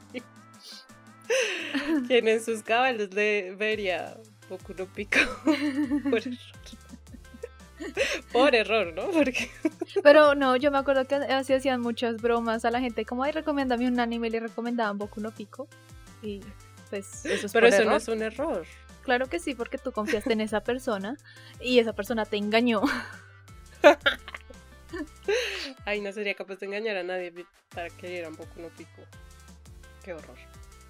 Quien 2.07 2.27
en 2.27 2.43
sus 2.43 2.61
cabales 2.61 3.13
le 3.13 3.55
vería 3.55 4.17
Boku 4.49 4.73
no 4.77 4.85
Pico 4.85 5.19
por 6.09 6.19
error. 6.19 6.37
Por 8.31 8.55
error, 8.55 8.93
¿no? 8.93 9.07
Porque 9.11 9.49
Pero 10.03 10.35
no, 10.35 10.55
yo 10.55 10.71
me 10.71 10.77
acuerdo 10.77 11.05
que 11.05 11.15
así 11.15 11.53
hacían 11.53 11.81
muchas 11.81 12.21
bromas 12.21 12.63
a 12.65 12.71
la 12.71 12.79
gente, 12.79 13.05
como, 13.05 13.23
ay, 13.23 13.31
recomiéndame 13.31 13.87
un 13.87 13.99
anime, 13.99 14.27
y 14.27 14.31
le 14.31 14.39
recomendaban 14.39 14.97
Boku 14.97 15.19
no 15.19 15.31
Pico. 15.31 15.67
Y 16.21 16.41
pues 16.93 17.25
eso 17.25 17.47
es 17.47 17.53
Pero 17.53 17.65
por 17.65 17.73
eso 17.73 17.81
error. 17.81 17.91
no 17.91 17.97
es 17.97 18.07
un 18.07 18.21
error. 18.21 18.65
Claro 19.01 19.27
que 19.27 19.39
sí, 19.39 19.55
porque 19.55 19.79
tú 19.79 19.91
confiaste 19.91 20.33
en 20.33 20.41
esa 20.41 20.61
persona 20.61 21.17
y 21.59 21.79
esa 21.79 21.93
persona 21.93 22.25
te 22.25 22.37
engañó. 22.37 22.83
Ay, 25.85 26.01
no 26.01 26.11
sería 26.11 26.35
capaz 26.35 26.59
de 26.59 26.67
engañar 26.67 26.97
a 26.97 27.03
nadie 27.03 27.33
para 27.73 27.89
que 27.89 28.09
vieran 28.09 28.35
Boku 28.35 28.61
no 28.61 28.67
Pico. 28.69 29.01
Qué 30.03 30.13
horror. 30.13 30.37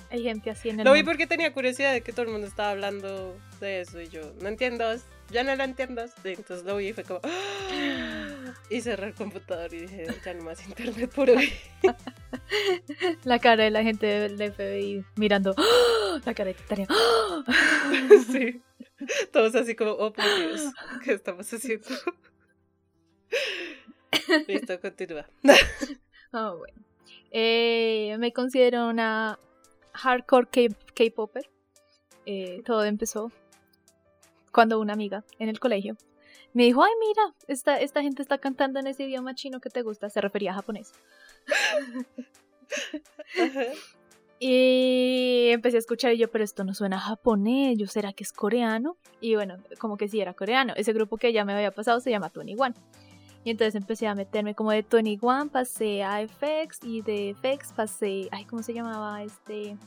Hay 0.09 0.23
gente 0.23 0.49
así 0.49 0.69
en 0.69 0.81
el 0.81 0.85
Lo 0.85 0.91
vi 0.91 1.03
porque 1.03 1.25
tenía 1.25 1.53
curiosidad 1.53 1.93
de 1.93 2.01
que 2.01 2.11
todo 2.11 2.23
el 2.23 2.33
mundo 2.33 2.47
estaba 2.47 2.71
hablando 2.71 3.37
de 3.61 3.79
eso 3.79 4.01
y 4.01 4.09
yo, 4.09 4.33
no 4.41 4.49
entiendo, 4.49 4.93
ya 5.29 5.45
no 5.45 5.55
lo 5.55 5.63
entiendo. 5.63 6.03
Y 6.25 6.27
entonces 6.27 6.65
lo 6.65 6.75
vi 6.75 6.89
y 6.89 6.93
fue 6.93 7.05
como, 7.05 7.21
¡Ah! 7.23 7.29
y 8.69 8.81
cerré 8.81 9.07
el 9.07 9.13
computador 9.13 9.73
y 9.73 9.81
dije, 9.81 10.05
ya 10.23 10.33
no 10.33 10.43
más 10.43 10.67
internet 10.67 11.11
por 11.13 11.29
hoy. 11.29 11.53
La 13.23 13.39
cara 13.39 13.63
de 13.63 13.71
la 13.71 13.83
gente 13.83 14.05
del 14.05 14.53
FBI 14.53 15.05
mirando 15.15 15.53
¡Ah! 15.57 16.19
la 16.25 16.33
cara 16.33 16.49
de 16.49 16.55
Tania. 16.55 16.87
¡Ah! 16.89 17.43
sí. 18.31 18.61
Todos 19.31 19.55
así 19.55 19.75
como, 19.75 19.91
oh 19.91 20.13
por 20.13 20.23
Dios, 20.23 20.71
¿qué 21.03 21.13
estamos 21.13 21.51
haciendo? 21.51 21.87
Listo, 24.47 24.79
continúa. 24.79 25.25
Ah, 26.31 26.53
bueno. 26.57 26.83
Eh, 27.31 28.15
me 28.19 28.31
considero 28.31 28.87
una 28.87 29.39
hardcore 29.93 30.69
K-popper. 30.95 31.49
Eh, 32.25 32.61
todo 32.65 32.85
empezó 32.85 33.31
cuando 34.51 34.79
una 34.79 34.93
amiga 34.93 35.25
en 35.39 35.49
el 35.49 35.59
colegio 35.59 35.97
me 36.53 36.63
dijo, 36.63 36.83
ay 36.83 36.91
mira, 36.99 37.35
esta, 37.47 37.79
esta 37.79 38.01
gente 38.01 38.21
está 38.21 38.37
cantando 38.37 38.79
en 38.79 38.87
ese 38.87 39.03
idioma 39.03 39.35
chino 39.35 39.59
que 39.59 39.69
te 39.69 39.81
gusta, 39.81 40.09
se 40.09 40.21
refería 40.21 40.51
a 40.51 40.55
japonés. 40.55 40.93
Y 44.45 45.51
empecé 45.51 45.77
a 45.77 45.79
escuchar 45.79 46.11
y 46.11 46.17
yo, 46.17 46.29
pero 46.29 46.43
esto 46.43 46.65
no 46.65 46.73
suena 46.73 46.97
a 46.97 46.99
japonés, 46.99 47.77
yo 47.77 47.87
será 47.87 48.11
que 48.11 48.25
es 48.25 48.33
coreano. 48.33 48.97
Y 49.21 49.35
bueno, 49.35 49.55
como 49.79 49.95
que 49.95 50.09
sí 50.09 50.19
era 50.19 50.33
coreano. 50.33 50.73
Ese 50.75 50.91
grupo 50.91 51.15
que 51.15 51.31
ya 51.31 51.45
me 51.45 51.53
había 51.53 51.71
pasado 51.71 52.01
se 52.01 52.09
llama 52.09 52.29
21. 52.35 52.75
Y 53.45 53.51
entonces 53.51 53.75
empecé 53.75 54.07
a 54.07 54.15
meterme 54.15 54.53
como 54.53 54.71
de 54.71 54.85
21, 54.89 55.49
pasé 55.49 56.03
a 56.03 56.27
FX 56.27 56.79
y 56.83 57.01
de 57.01 57.35
FX 57.35 57.71
pasé, 57.71 58.27
ay, 58.31 58.43
¿cómo 58.43 58.63
se 58.63 58.73
llamaba 58.73 59.23
este? 59.23 59.77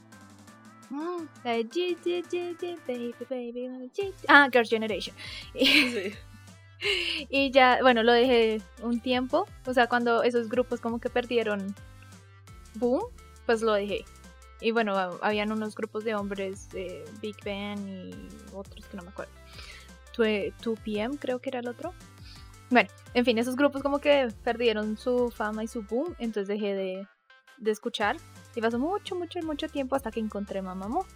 Ah, 4.29 4.49
Girls' 4.51 4.71
Generation. 4.71 5.15
Sí. 5.55 6.15
y 7.31 7.51
ya, 7.51 7.79
bueno, 7.83 8.03
lo 8.03 8.13
dejé 8.13 8.61
un 8.83 9.01
tiempo. 9.01 9.47
O 9.67 9.75
sea, 9.75 9.87
cuando 9.89 10.23
esos 10.23 10.49
grupos 10.49 10.81
como 10.81 10.99
que 11.01 11.11
perdieron 11.11 11.75
boom, 12.75 13.03
pues 13.47 13.63
lo 13.63 13.73
dejé. 13.73 14.05
Y 14.61 14.71
bueno, 14.71 14.97
ha- 14.97 15.19
habían 15.23 15.53
unos 15.53 15.75
grupos 15.75 16.05
de 16.05 16.15
hombres, 16.15 16.69
Big 17.21 17.37
Bang 17.45 17.79
y 17.89 18.15
otros 18.55 18.87
que 18.87 18.97
no 18.97 19.03
me 19.03 19.11
acuerdo. 19.11 19.33
2 20.17 20.79
PM 20.83 21.19
creo 21.19 21.39
que 21.41 21.51
era 21.51 21.61
el 21.61 21.69
otro. 21.69 21.93
Bueno, 22.71 22.89
en 23.15 23.25
fin, 23.25 23.39
esos 23.39 23.55
grupos 23.55 23.83
como 23.83 23.99
que 24.01 24.29
perdieron 24.43 24.97
su 24.97 25.31
fama 25.31 25.63
y 25.63 25.69
su 25.69 25.83
boom, 25.83 26.15
entonces 26.19 26.49
dejé 26.49 26.75
de, 26.75 27.07
de 27.59 27.71
escuchar. 27.71 28.17
Y 28.55 28.61
pasó 28.63 28.79
mucho, 28.79 29.15
mucho, 29.15 29.39
mucho 29.43 29.69
tiempo 29.69 29.95
hasta 29.95 30.11
que 30.11 30.21
encontré 30.21 30.63
Mamamoo. 30.63 31.07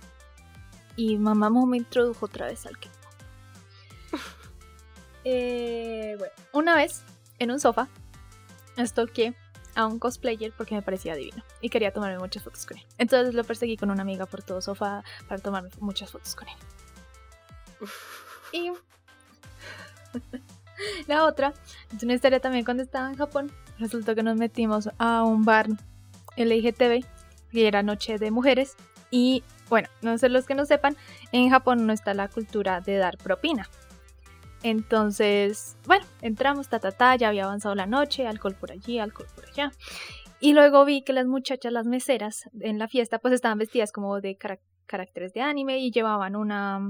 Y 0.96 1.16
Mamamoo 1.16 1.64
me 1.66 1.78
introdujo 1.78 2.26
otra 2.26 2.46
vez 2.46 2.66
al 2.66 2.78
K-pop. 2.78 2.99
Eh, 5.24 6.16
bueno, 6.18 6.32
una 6.52 6.76
vez 6.76 7.02
en 7.38 7.50
un 7.50 7.60
sofá 7.60 7.88
stalkeé 8.78 9.34
a 9.74 9.86
un 9.86 9.98
cosplayer 9.98 10.52
porque 10.56 10.74
me 10.74 10.82
parecía 10.82 11.14
divino 11.14 11.44
y 11.60 11.68
quería 11.68 11.92
tomarme 11.92 12.18
muchas 12.18 12.42
fotos 12.42 12.66
con 12.66 12.78
él. 12.78 12.84
Entonces 12.98 13.34
lo 13.34 13.44
perseguí 13.44 13.76
con 13.76 13.90
una 13.90 14.02
amiga 14.02 14.26
por 14.26 14.42
todo 14.42 14.60
sofá 14.60 15.04
para 15.28 15.40
tomarme 15.40 15.70
muchas 15.80 16.10
fotos 16.10 16.34
con 16.34 16.48
él. 16.48 16.54
Y 18.52 18.72
la 21.06 21.24
otra 21.24 21.52
es 21.94 22.02
una 22.02 22.14
historia 22.14 22.40
también 22.40 22.64
cuando 22.64 22.82
estaba 22.82 23.08
en 23.10 23.16
Japón. 23.16 23.52
Resultó 23.78 24.14
que 24.14 24.22
nos 24.22 24.36
metimos 24.36 24.90
a 24.98 25.22
un 25.22 25.44
bar 25.44 25.68
LGTB 26.36 27.04
que 27.50 27.66
era 27.66 27.82
noche 27.82 28.18
de 28.18 28.30
mujeres 28.30 28.76
y 29.10 29.42
bueno, 29.68 29.88
no 30.02 30.18
sé 30.18 30.28
los 30.28 30.46
que 30.46 30.54
no 30.54 30.66
sepan, 30.66 30.96
en 31.32 31.50
Japón 31.50 31.86
no 31.86 31.92
está 31.92 32.12
la 32.14 32.28
cultura 32.28 32.80
de 32.80 32.96
dar 32.96 33.16
propina. 33.18 33.68
Entonces, 34.62 35.76
bueno, 35.86 36.04
entramos, 36.20 36.68
ta, 36.68 36.78
ta, 36.80 36.92
ta, 36.92 37.16
ya 37.16 37.28
había 37.28 37.44
avanzado 37.44 37.74
la 37.74 37.86
noche, 37.86 38.26
alcohol 38.26 38.54
por 38.58 38.72
allí, 38.72 38.98
alcohol 38.98 39.28
por 39.34 39.46
allá. 39.48 39.72
Y 40.38 40.52
luego 40.52 40.84
vi 40.84 41.02
que 41.02 41.12
las 41.12 41.26
muchachas, 41.26 41.72
las 41.72 41.86
meseras 41.86 42.44
en 42.60 42.78
la 42.78 42.88
fiesta, 42.88 43.18
pues 43.18 43.34
estaban 43.34 43.58
vestidas 43.58 43.92
como 43.92 44.20
de 44.20 44.36
cara- 44.36 44.58
caracteres 44.86 45.32
de 45.32 45.40
anime 45.40 45.78
y 45.78 45.90
llevaban 45.90 46.36
una, 46.36 46.80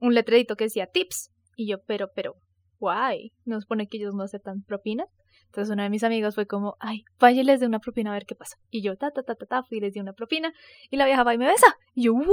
un 0.00 0.14
letrerito 0.14 0.56
que 0.56 0.64
decía 0.64 0.86
tips. 0.86 1.30
Y 1.56 1.68
yo, 1.68 1.78
pero, 1.86 2.10
pero, 2.14 2.34
guay, 2.78 3.32
nos 3.44 3.66
pone 3.66 3.88
que 3.88 3.96
ellos 3.98 4.14
no 4.14 4.22
aceptan 4.24 4.62
propinas. 4.62 5.08
Entonces 5.46 5.72
una 5.72 5.84
de 5.84 5.90
mis 5.90 6.04
amigos 6.04 6.34
fue 6.34 6.46
como, 6.46 6.76
ay, 6.78 7.04
vaya 7.18 7.42
les 7.42 7.60
dé 7.60 7.66
una 7.66 7.78
propina 7.78 8.10
a 8.10 8.14
ver 8.14 8.26
qué 8.26 8.34
pasa. 8.34 8.56
Y 8.70 8.82
yo, 8.82 8.96
ta, 8.96 9.10
ta, 9.10 9.22
ta, 9.22 9.34
ta, 9.34 9.46
ta, 9.46 9.62
fui 9.62 9.78
y 9.78 9.80
les 9.80 9.94
di 9.94 10.00
una 10.00 10.12
propina. 10.12 10.52
Y 10.90 10.96
la 10.96 11.06
vieja 11.06 11.24
va 11.24 11.34
y 11.34 11.38
me 11.38 11.46
besa. 11.46 11.74
Y 11.94 12.04
yo, 12.04 12.14
what? 12.14 12.26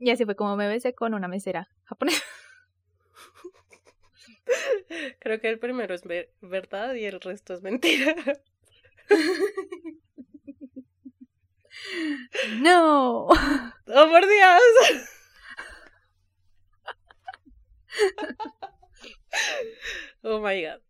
Y 0.00 0.10
así 0.10 0.24
fue 0.24 0.34
como 0.34 0.56
me 0.56 0.66
besé 0.68 0.94
con 0.94 1.14
una 1.14 1.28
mesera 1.28 1.68
japonesa. 1.84 2.24
Creo 5.20 5.40
que 5.40 5.48
el 5.48 5.58
primero 5.58 5.94
es 5.94 6.02
ver- 6.04 6.30
verdad 6.40 6.94
y 6.94 7.04
el 7.04 7.20
resto 7.20 7.54
es 7.54 7.62
mentira. 7.62 8.14
No. 12.60 13.26
¡Oh, 13.28 13.72
por 13.86 14.26
Dios! 14.26 15.06
oh 20.22 20.40
my 20.40 20.62
god. 20.62 20.80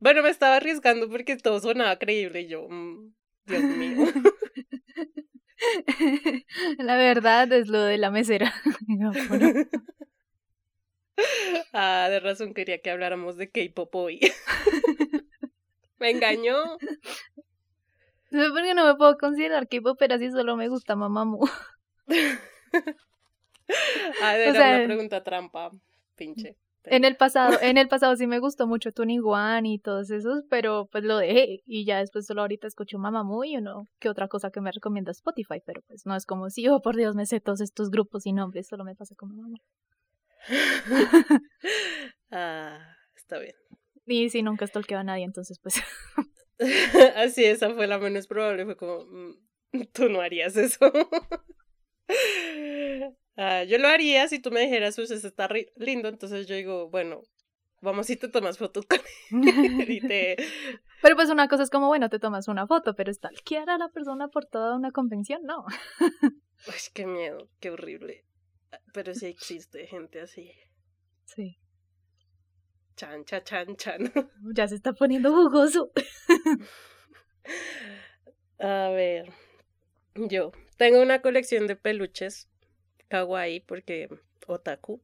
Bueno, 0.00 0.22
me 0.22 0.30
estaba 0.30 0.56
arriesgando 0.56 1.08
porque 1.08 1.36
todo 1.36 1.60
sonaba 1.60 1.98
creíble 1.98 2.42
y 2.42 2.48
yo, 2.48 2.66
mm, 2.68 3.12
Dios 3.46 3.62
mío. 3.64 3.96
La 6.78 6.96
verdad 6.96 7.52
es 7.52 7.68
lo 7.68 7.80
de 7.82 7.98
la 7.98 8.10
mesera. 8.10 8.52
No, 8.88 9.12
bueno. 9.28 9.64
ah, 11.72 12.08
de 12.10 12.20
razón 12.20 12.54
quería 12.54 12.80
que 12.80 12.90
habláramos 12.90 13.36
de 13.36 13.50
K-pop 13.50 13.94
hoy. 13.94 14.20
me 15.98 16.10
engañó. 16.10 16.56
No 18.30 18.42
sé 18.44 18.50
por 18.50 18.62
qué 18.62 18.74
no 18.74 18.86
me 18.86 18.94
puedo 18.96 19.16
considerar 19.18 19.68
K-pop, 19.68 19.96
pero 19.98 20.14
así 20.14 20.30
solo 20.30 20.56
me 20.56 20.68
gusta 20.68 20.96
Mamamoo. 20.96 21.48
Ah, 24.22 24.36
era 24.36 24.52
sea- 24.52 24.76
una 24.76 24.84
pregunta 24.86 25.22
trampa, 25.22 25.70
pinche. 26.16 26.56
En 26.84 27.04
el 27.04 27.16
pasado, 27.16 27.58
en 27.60 27.76
el 27.76 27.88
pasado 27.88 28.16
sí 28.16 28.26
me 28.26 28.38
gustó 28.38 28.66
mucho 28.66 28.90
Tony 28.92 29.18
One 29.22 29.68
y 29.68 29.78
todos 29.78 30.10
esos, 30.10 30.44
pero 30.48 30.88
pues 30.90 31.04
lo 31.04 31.18
dejé 31.18 31.60
y 31.66 31.84
ya 31.84 31.98
después 31.98 32.26
solo 32.26 32.40
ahorita 32.40 32.66
escucho 32.66 32.98
Mamá 32.98 33.22
Muy 33.22 33.56
o 33.56 33.60
no, 33.60 33.84
que 33.98 34.08
otra 34.08 34.28
cosa 34.28 34.50
que 34.50 34.60
me 34.60 34.72
recomienda 34.72 35.12
Spotify, 35.12 35.60
pero 35.64 35.82
pues 35.86 36.06
no 36.06 36.16
es 36.16 36.24
como 36.24 36.48
si, 36.48 36.66
oh 36.68 36.80
por 36.80 36.96
Dios, 36.96 37.14
me 37.14 37.26
sé 37.26 37.40
todos 37.40 37.60
estos 37.60 37.90
grupos 37.90 38.26
y 38.26 38.32
nombres, 38.32 38.66
solo 38.68 38.84
me 38.84 38.94
pasa 38.94 39.14
con 39.14 39.36
mamá. 39.36 39.58
ah, 42.30 42.78
está 43.14 43.38
bien. 43.38 43.54
Y 44.06 44.30
sí, 44.30 44.42
nunca 44.42 44.66
stalkeo 44.66 44.98
a 44.98 45.04
nadie, 45.04 45.24
entonces 45.24 45.58
pues. 45.62 45.82
Así, 47.16 47.44
esa 47.44 47.74
fue 47.74 47.86
la 47.86 47.98
menos 47.98 48.26
probable, 48.26 48.64
fue 48.64 48.76
como, 48.76 49.04
mm, 49.04 49.82
tú 49.92 50.08
no 50.08 50.20
harías 50.20 50.56
eso. 50.56 50.90
Ah, 53.42 53.64
yo 53.64 53.78
lo 53.78 53.88
haría 53.88 54.28
si 54.28 54.38
tú 54.38 54.50
me 54.50 54.60
dijeras, 54.60 54.98
eso 54.98 55.14
está 55.14 55.48
lindo, 55.76 56.10
entonces 56.10 56.46
yo 56.46 56.54
digo, 56.54 56.90
bueno, 56.90 57.22
vamos 57.80 58.10
y 58.10 58.16
te 58.16 58.28
tomas 58.28 58.58
fotos 58.58 58.84
con 58.84 58.98
Pero 61.02 61.16
pues 61.16 61.30
una 61.30 61.48
cosa 61.48 61.62
es 61.62 61.70
como, 61.70 61.86
bueno, 61.86 62.10
te 62.10 62.18
tomas 62.18 62.48
una 62.48 62.66
foto, 62.66 62.94
pero 62.94 63.10
stalkear 63.10 63.70
a 63.70 63.78
la 63.78 63.88
persona 63.88 64.28
por 64.28 64.44
toda 64.44 64.76
una 64.76 64.90
convención, 64.90 65.40
no. 65.44 65.64
Uy, 66.68 66.74
qué 66.92 67.06
miedo, 67.06 67.48
qué 67.60 67.70
horrible. 67.70 68.26
Pero 68.92 69.14
sí 69.14 69.24
existe 69.24 69.86
gente 69.86 70.20
así. 70.20 70.52
Sí. 71.24 71.56
Chan, 72.96 73.24
chan, 73.24 73.42
chan, 73.42 73.76
chan. 73.76 74.12
Ya 74.54 74.68
se 74.68 74.74
está 74.74 74.92
poniendo 74.92 75.32
jugoso. 75.32 75.90
A 78.58 78.90
ver. 78.90 79.32
Yo 80.14 80.52
tengo 80.76 81.00
una 81.00 81.22
colección 81.22 81.66
de 81.66 81.76
peluches 81.76 82.49
kawaii 83.10 83.60
porque 83.60 84.08
otaku. 84.46 85.02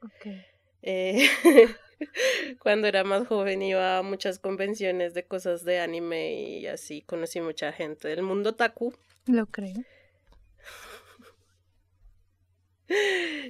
Okay. 0.00 0.46
Eh, 0.82 1.28
cuando 2.62 2.86
era 2.88 3.04
más 3.04 3.26
joven 3.26 3.62
iba 3.62 3.98
a 3.98 4.02
muchas 4.02 4.38
convenciones 4.38 5.12
de 5.14 5.26
cosas 5.26 5.64
de 5.64 5.80
anime 5.80 6.34
y 6.34 6.66
así 6.66 7.02
conocí 7.02 7.40
mucha 7.40 7.72
gente 7.72 8.08
del 8.08 8.22
mundo 8.22 8.50
otaku. 8.50 8.94
Lo 9.26 9.46
creo. 9.46 9.84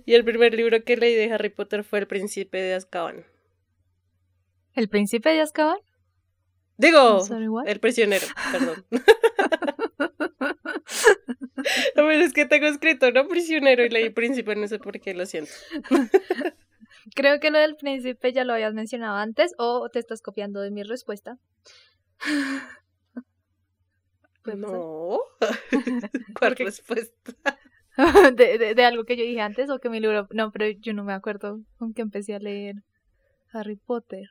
Y 0.06 0.14
el 0.14 0.24
primer 0.24 0.54
libro 0.54 0.84
que 0.84 0.96
leí 0.96 1.14
de 1.14 1.32
Harry 1.32 1.50
Potter 1.50 1.82
fue 1.84 1.98
El 1.98 2.06
Príncipe 2.06 2.58
de 2.62 2.74
Azkaban. 2.74 3.26
¿El 4.74 4.88
Príncipe 4.88 5.30
de 5.30 5.40
Azkaban? 5.40 5.78
Digo, 6.76 7.20
El 7.66 7.80
Prisionero, 7.80 8.26
perdón. 8.52 8.84
Es 12.24 12.32
que 12.32 12.46
tengo 12.46 12.66
escrito, 12.66 13.10
no 13.10 13.28
prisionero 13.28 13.84
y 13.84 13.88
leí 13.88 14.10
príncipe, 14.10 14.54
no 14.56 14.66
sé 14.68 14.78
por 14.78 15.00
qué, 15.00 15.14
lo 15.14 15.26
siento. 15.26 15.52
Creo 17.14 17.38
que 17.40 17.50
lo 17.50 17.58
del 17.58 17.76
príncipe 17.76 18.32
ya 18.32 18.44
lo 18.44 18.54
habías 18.54 18.72
mencionado 18.74 19.16
antes 19.16 19.54
o 19.58 19.88
te 19.90 19.98
estás 19.98 20.22
copiando 20.22 20.60
de 20.60 20.70
mi 20.70 20.82
respuesta. 20.82 21.38
No. 24.44 25.20
¿Cuál 26.38 26.54
respuesta? 26.56 27.32
de, 28.36 28.74
de, 28.74 28.84
algo 28.84 29.04
que 29.04 29.16
yo 29.16 29.24
dije 29.24 29.40
antes 29.40 29.70
o 29.70 29.78
que 29.78 29.88
mi 29.88 30.00
libro... 30.00 30.28
No, 30.32 30.52
pero 30.52 30.68
yo 30.68 30.92
no 30.92 31.02
me 31.02 31.14
acuerdo 31.14 31.60
con 31.78 31.94
que 31.94 32.02
empecé 32.02 32.34
a 32.34 32.38
leer 32.38 32.74
Harry 33.52 33.76
Potter. 33.76 34.30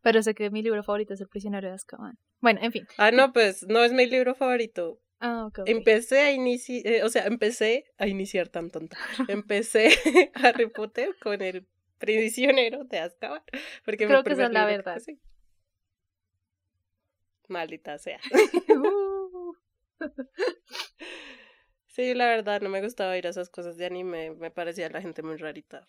Pero 0.00 0.22
sé 0.22 0.34
que 0.34 0.50
mi 0.50 0.62
libro 0.62 0.84
favorito 0.84 1.14
es 1.14 1.20
El 1.20 1.28
prisionero 1.28 1.66
de 1.66 1.74
Azkaban. 1.74 2.18
Bueno, 2.40 2.60
en 2.62 2.70
fin. 2.70 2.86
Ah, 2.98 3.10
no, 3.10 3.32
pues 3.32 3.66
no 3.66 3.82
es 3.82 3.92
mi 3.92 4.06
libro 4.06 4.34
favorito. 4.34 5.00
Ah. 5.20 5.50
Empecé 5.66 6.20
a 6.20 6.32
iniciar, 6.32 6.86
eh, 6.86 7.02
o 7.02 7.08
sea, 7.08 7.26
empecé 7.26 7.86
a 7.98 8.06
iniciar 8.06 8.48
tan 8.48 8.70
tonta. 8.70 8.96
Empecé 9.28 9.90
Harry 10.34 10.70
Potter 10.70 11.16
con 11.20 11.42
el 11.42 11.66
prisionero 11.98 12.84
de 12.84 12.98
Azkaban. 13.00 13.42
Porque 13.84 14.06
Creo 14.06 14.22
que 14.22 14.32
es 14.32 14.38
la 14.38 14.66
verdad. 14.66 15.02
Maldita 17.48 17.98
sea. 17.98 18.20
Sí, 21.86 22.14
la 22.14 22.26
verdad, 22.26 22.60
no 22.60 22.68
me 22.68 22.80
gustaba 22.80 23.18
ir 23.18 23.26
a 23.26 23.30
esas 23.30 23.50
cosas 23.50 23.76
de 23.76 23.84
anime. 23.84 24.30
Me 24.30 24.52
parecía 24.52 24.88
la 24.88 25.00
gente 25.00 25.20
muy 25.24 25.36
rarita. 25.36 25.88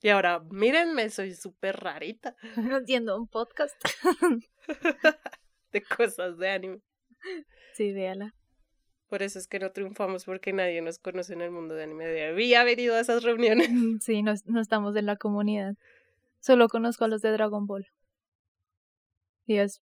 Y 0.00 0.08
ahora, 0.08 0.40
mírenme, 0.50 1.10
soy 1.10 1.34
súper 1.34 1.76
rarita. 1.76 2.34
Haciendo 2.56 3.18
un 3.18 3.28
podcast. 3.28 3.76
de 5.72 5.82
cosas 5.82 6.38
de 6.38 6.48
anime. 6.48 6.80
Sí, 7.74 7.92
véala. 7.92 8.32
Por 9.08 9.22
eso 9.22 9.38
es 9.38 9.48
que 9.48 9.58
no 9.58 9.72
triunfamos, 9.72 10.24
porque 10.24 10.52
nadie 10.52 10.80
nos 10.80 11.00
conoce 11.00 11.32
en 11.32 11.40
el 11.40 11.50
mundo 11.50 11.74
de 11.74 11.82
anime. 11.82 12.24
Había 12.26 12.62
venido 12.62 12.94
a 12.94 13.00
esas 13.00 13.24
reuniones. 13.24 13.68
Sí, 14.00 14.22
no, 14.22 14.34
no 14.44 14.60
estamos 14.60 14.94
en 14.94 15.06
la 15.06 15.16
comunidad. 15.16 15.74
Solo 16.38 16.68
conozco 16.68 17.04
a 17.04 17.08
los 17.08 17.20
de 17.20 17.32
Dragon 17.32 17.66
Ball. 17.66 17.88
Y 19.46 19.56
es 19.56 19.82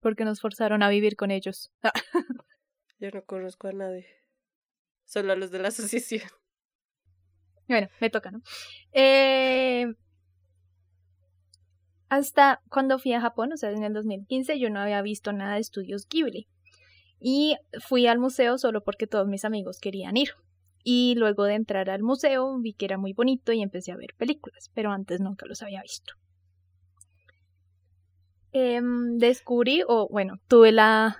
porque 0.00 0.24
nos 0.24 0.40
forzaron 0.40 0.84
a 0.84 0.88
vivir 0.88 1.16
con 1.16 1.32
ellos. 1.32 1.72
Yo 3.00 3.10
no 3.10 3.24
conozco 3.24 3.68
a 3.68 3.72
nadie. 3.72 4.06
Solo 5.04 5.32
a 5.32 5.36
los 5.36 5.50
de 5.50 5.58
la 5.58 5.68
asociación. 5.68 6.28
Bueno, 7.66 7.88
me 8.00 8.08
toca, 8.10 8.30
¿no? 8.30 8.40
Eh, 8.92 9.92
hasta 12.08 12.62
cuando 12.68 12.98
fui 12.98 13.12
a 13.12 13.20
Japón, 13.20 13.52
o 13.52 13.56
sea, 13.56 13.70
en 13.70 13.82
el 13.82 13.92
2015, 13.92 14.58
yo 14.58 14.70
no 14.70 14.80
había 14.80 15.02
visto 15.02 15.32
nada 15.32 15.54
de 15.54 15.60
estudios 15.60 16.06
Ghibli. 16.08 16.46
Y 17.18 17.56
fui 17.80 18.06
al 18.06 18.18
museo 18.18 18.58
solo 18.58 18.84
porque 18.84 19.06
todos 19.06 19.26
mis 19.26 19.44
amigos 19.44 19.80
querían 19.80 20.16
ir. 20.16 20.30
Y 20.84 21.14
luego 21.16 21.44
de 21.44 21.54
entrar 21.54 21.90
al 21.90 22.02
museo 22.02 22.58
vi 22.60 22.74
que 22.74 22.84
era 22.84 22.98
muy 22.98 23.12
bonito 23.12 23.52
y 23.52 23.62
empecé 23.62 23.90
a 23.90 23.96
ver 23.96 24.14
películas, 24.16 24.70
pero 24.74 24.92
antes 24.92 25.20
nunca 25.20 25.46
los 25.46 25.62
había 25.62 25.82
visto. 25.82 26.14
Em, 28.52 29.18
descubrí, 29.18 29.82
o 29.86 30.08
bueno, 30.08 30.34
tuve 30.46 30.72
la 30.72 31.16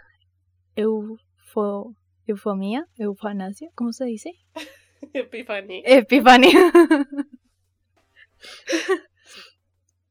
eufomía, 2.27 2.87
eufanasia, 2.96 3.70
¿cómo 3.75 3.92
se 3.92 4.05
dice? 4.05 4.35
Epifanía. 5.12 5.83
Epifanía. 5.85 6.72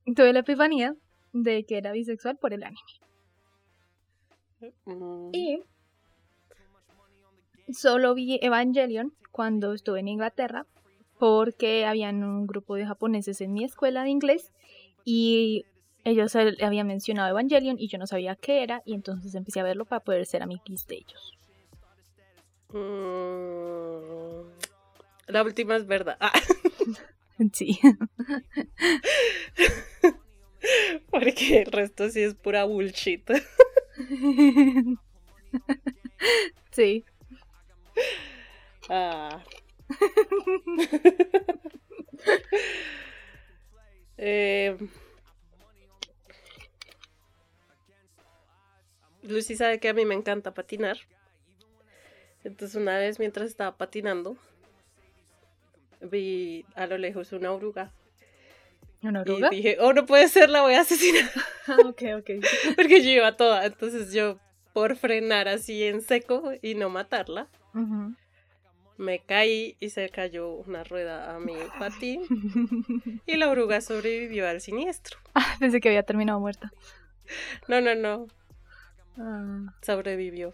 Tuve 0.06 0.34
la 0.34 0.40
epifanía 0.40 0.96
de 1.34 1.66
que 1.66 1.78
era 1.78 1.92
bisexual 1.92 2.38
por 2.38 2.54
el 2.54 2.64
anime. 2.64 2.82
Mm. 4.86 5.30
Y 5.34 5.64
solo 7.74 8.14
vi 8.14 8.40
Evangelion 8.42 9.14
cuando 9.32 9.74
estuve 9.74 10.00
en 10.00 10.08
Inglaterra 10.08 10.66
porque 11.18 11.86
habían 11.86 12.24
un 12.24 12.46
grupo 12.46 12.76
de 12.76 12.86
japoneses 12.86 13.42
en 13.42 13.54
mi 13.54 13.64
escuela 13.64 14.04
de 14.04 14.10
inglés 14.10 14.52
y 15.04 15.66
ellos 16.04 16.36
habían 16.36 16.88
mencionado 16.88 17.30
Evangelion 17.30 17.78
y 17.80 17.88
yo 17.88 17.98
no 17.98 18.06
sabía 18.06 18.36
qué 18.36 18.64
era 18.64 18.84
y 18.86 18.94
entonces 18.94 19.34
empecé 19.34 19.60
a 19.60 19.64
verlo 19.64 19.86
para 19.86 20.04
poder 20.04 20.26
ser 20.26 20.44
amiguis 20.44 20.86
de 20.88 20.96
ellos. 20.96 21.34
Mm, 22.70 24.48
la 25.28 25.44
última 25.44 25.76
es 25.76 25.88
verdad. 25.88 26.18
Ah. 26.20 26.34
Sí. 27.54 27.80
Porque 31.12 31.62
el 31.62 31.72
resto 31.72 32.10
sí 32.10 32.22
es 32.22 32.36
pura 32.36 32.66
bullshit. 32.66 33.30
Sí. 36.72 37.06
Ah. 38.90 39.42
eh, 44.18 44.76
Lucy 49.24 49.56
sabe 49.56 49.80
que 49.80 49.88
a 49.88 49.94
mí 49.94 50.04
me 50.04 50.16
encanta 50.16 50.54
patinar. 50.54 50.98
Entonces 52.44 52.76
una 52.76 52.98
vez 52.98 53.20
mientras 53.20 53.48
estaba 53.48 53.78
patinando, 53.78 54.36
vi 56.02 56.66
a 56.76 56.88
lo 56.88 56.98
lejos 56.98 57.32
una 57.32 57.54
oruga. 57.54 57.94
¿Una 59.08 59.22
oruga? 59.22 59.50
Y 59.52 59.58
dije, 59.58 59.78
oh, 59.80 59.94
no 59.94 60.06
puede 60.06 60.28
ser, 60.28 60.50
la 60.50 60.62
voy 60.62 60.74
a 60.74 60.82
asesinar. 60.82 61.30
Ah, 61.68 61.78
ok, 61.84 62.02
ok. 62.20 62.30
Porque 62.76 63.02
yo 63.04 63.10
iba 63.10 63.36
toda. 63.38 63.66
Entonces 63.66 64.14
yo, 64.14 64.38
por 64.74 64.96
frenar 64.96 65.48
así 65.48 65.84
en 65.84 66.02
seco 66.02 66.52
y 66.62 66.76
no 66.76 66.90
matarla, 66.90 67.48
me 68.98 69.20
caí 69.20 69.76
y 69.80 69.90
se 69.90 70.10
cayó 70.10 70.50
una 70.52 70.84
rueda 70.84 71.36
a 71.36 71.40
mi 71.40 71.56
patín. 71.80 72.22
y 73.26 73.36
la 73.38 73.50
oruga 73.50 73.82
sobrevivió 73.82 74.48
al 74.48 74.62
siniestro. 74.62 75.18
Ah, 75.34 75.56
pensé 75.60 75.82
que 75.82 75.90
había 75.90 76.04
terminado 76.04 76.40
muerta. 76.40 76.72
No, 77.68 77.82
no, 77.82 77.96
no. 77.96 78.28
Ah, 79.18 79.74
Sobrevivió, 79.82 80.54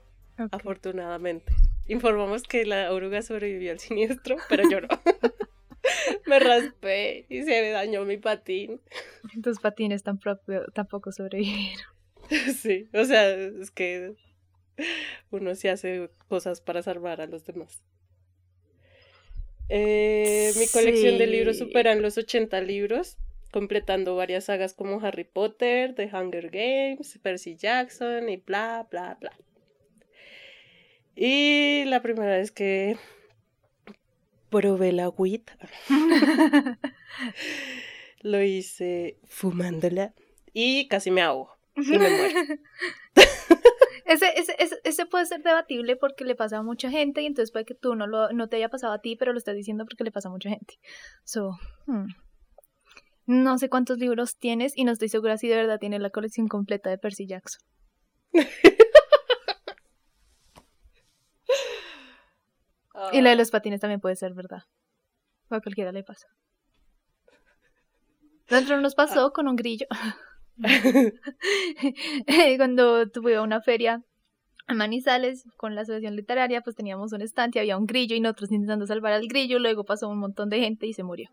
afortunadamente. 0.52 1.52
Informamos 1.88 2.44
que 2.44 2.66
la 2.66 2.92
oruga 2.94 3.22
sobrevivió 3.22 3.72
al 3.74 3.80
siniestro, 3.80 4.38
pero 4.48 4.64
yo 4.70 4.80
no. 4.82 4.88
me 6.26 6.40
raspé 6.40 7.26
y 7.30 7.44
se 7.44 7.62
me 7.62 7.70
dañó 7.70 8.06
mi 8.06 8.18
patín. 8.18 8.82
Tus 9.44 9.60
patines 9.60 10.04
tampoco, 10.04 10.42
tampoco 10.74 11.12
sobrevivieron. 11.12 11.86
Sí, 12.62 12.88
o 12.94 13.04
sea, 13.04 13.30
es 13.30 13.72
que 13.72 14.14
uno 15.32 15.54
sí 15.54 15.68
hace 15.68 16.10
cosas 16.30 16.62
para 16.62 16.82
salvar 16.82 17.20
a 17.20 17.28
los 17.28 17.44
demás. 17.46 17.84
Eh, 19.68 20.52
mi 20.58 20.68
colección 20.68 21.18
de 21.18 21.28
libros 21.28 21.58
superan 21.58 22.02
los 22.02 22.18
80 22.18 22.60
libros, 22.62 23.18
completando 23.52 24.16
varias 24.16 24.46
sagas 24.46 24.74
como 24.74 25.00
Harry 25.02 25.24
Potter, 25.24 25.96
The 25.96 26.10
Hunger 26.14 26.50
Games, 26.50 27.20
Percy 27.22 27.56
Jackson 27.56 28.30
y 28.30 28.38
bla, 28.38 28.88
bla, 28.90 29.18
bla. 29.20 29.32
Y 31.16 31.84
la 31.86 32.02
primera 32.02 32.38
vez 32.38 32.52
que 32.52 32.98
probé 34.52 34.92
la 34.92 35.10
WIT, 35.10 35.50
lo 38.22 38.44
hice 38.44 39.18
fumándola 39.28 40.14
y 40.54 40.88
casi 40.88 41.10
me 41.10 41.22
ahogo 41.24 41.58
y 41.76 41.98
me 41.98 42.10
muero. 42.10 42.40
Ese, 44.04 44.26
ese, 44.36 44.82
ese, 44.84 45.06
puede 45.06 45.26
ser 45.26 45.42
debatible 45.42 45.96
porque 45.96 46.26
le 46.26 46.36
pasa 46.36 46.58
a 46.58 46.64
mucha 46.64 46.90
gente 46.90 47.22
y 47.22 47.28
entonces 47.28 47.50
puede 47.50 47.64
que 47.64 47.76
tú 47.76 47.96
no, 47.96 48.08
lo, 48.08 48.34
no 48.34 48.50
te 48.50 48.58
haya 48.58 48.68
pasado 48.68 48.92
a 48.92 49.00
ti, 49.00 49.16
pero 49.16 49.32
lo 49.32 49.38
estás 49.38 49.56
diciendo 49.56 49.86
porque 49.86 50.04
le 50.04 50.12
pasa 50.12 50.28
a 50.28 50.32
mucha 50.32 50.50
gente. 50.50 50.80
So, 51.24 51.52
hmm. 51.86 52.08
No 53.26 53.58
sé 53.58 53.70
cuántos 53.70 54.00
libros 54.00 54.36
tienes 54.38 54.74
y 54.76 54.84
no 54.84 54.92
estoy 54.92 55.08
segura 55.08 55.38
si 55.38 55.48
de 55.48 55.56
verdad 55.56 55.80
tiene 55.80 55.98
la 55.98 56.10
colección 56.10 56.50
completa 56.50 56.90
de 56.90 56.98
Percy 56.98 57.26
Jackson. 57.26 57.62
Y 63.12 63.22
la 63.22 63.32
de 63.32 63.36
los 63.36 63.52
patines 63.52 63.80
también 63.80 64.00
puede 64.00 64.16
ser 64.16 64.34
verdad. 64.34 64.64
O 65.50 65.56
a 65.56 65.62
cualquiera 65.62 65.92
le 65.92 66.04
pasa. 66.04 66.28
Dentro 68.50 68.80
nos 68.82 68.96
pasó 68.96 69.32
con 69.32 69.48
un 69.48 69.56
grillo. 69.56 69.86
Cuando 72.58 73.10
tuve 73.10 73.40
una 73.40 73.62
feria 73.62 74.04
en 74.68 74.78
Manizales 74.78 75.46
con 75.58 75.76
la 75.76 75.82
asociación 75.82 76.16
literaria, 76.16 76.62
pues 76.62 76.76
teníamos 76.76 77.14
un 77.14 77.22
estante, 77.22 77.60
había 77.60 77.78
un 77.78 77.86
grillo 77.86 78.16
y 78.16 78.20
nosotros 78.20 78.52
intentando 78.52 78.86
salvar 78.86 79.14
al 79.14 79.28
grillo, 79.28 79.60
luego 79.60 79.84
pasó 79.84 80.10
un 80.10 80.20
montón 80.20 80.50
de 80.50 80.60
gente 80.60 80.88
y 80.88 80.94
se 80.94 81.04
murió. 81.04 81.30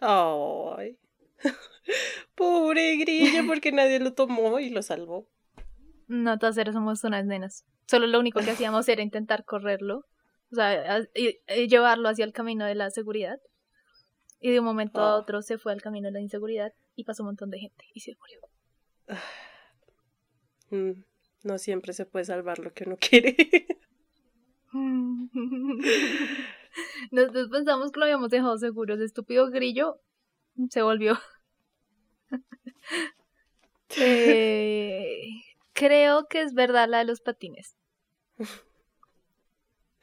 Ay. 0.00 0.96
Pobre 2.34 2.96
grillo, 2.96 3.46
porque 3.46 3.72
nadie 3.72 4.00
lo 4.00 4.14
tomó 4.14 4.58
y 4.58 4.70
lo 4.70 4.82
salvó. 4.82 5.26
No, 6.08 6.38
todas 6.38 6.56
eras 6.56 6.74
somos 6.74 7.04
unas 7.04 7.26
nenas. 7.26 7.64
Solo 7.86 8.06
lo 8.06 8.18
único 8.18 8.40
que 8.40 8.50
hacíamos 8.50 8.88
era 8.88 9.02
intentar 9.02 9.44
correrlo, 9.44 10.04
o 10.52 10.54
sea, 10.54 11.00
llevarlo 11.68 12.08
hacia 12.08 12.24
el 12.24 12.32
camino 12.32 12.64
de 12.64 12.74
la 12.74 12.90
seguridad. 12.90 13.38
Y 14.40 14.50
de 14.50 14.60
un 14.60 14.66
momento 14.66 15.00
a 15.00 15.12
ah. 15.12 15.16
otro 15.16 15.42
se 15.42 15.58
fue 15.58 15.72
al 15.72 15.82
camino 15.82 16.08
de 16.08 16.12
la 16.12 16.20
inseguridad 16.20 16.72
y 16.94 17.04
pasó 17.04 17.22
un 17.22 17.28
montón 17.28 17.50
de 17.50 17.58
gente 17.58 17.84
y 17.92 18.00
se 18.00 18.16
murió. 18.16 18.40
Mm, 20.68 21.04
no 21.44 21.58
siempre 21.58 21.92
se 21.92 22.06
puede 22.06 22.24
salvar 22.24 22.58
lo 22.58 22.74
que 22.74 22.82
uno 22.82 22.96
quiere. 23.00 23.36
Nosotros 27.12 27.48
pensamos 27.50 27.92
que 27.92 28.00
lo 28.00 28.06
habíamos 28.06 28.30
dejado 28.30 28.58
seguro. 28.58 28.94
Ese 28.94 29.04
estúpido 29.04 29.48
grillo 29.50 30.00
se 30.70 30.82
volvió. 30.82 31.16
Eh, 33.98 35.30
creo 35.72 36.26
que 36.26 36.42
es 36.42 36.52
verdad 36.52 36.88
la 36.88 36.98
de 36.98 37.04
los 37.04 37.20
patines. 37.20 37.76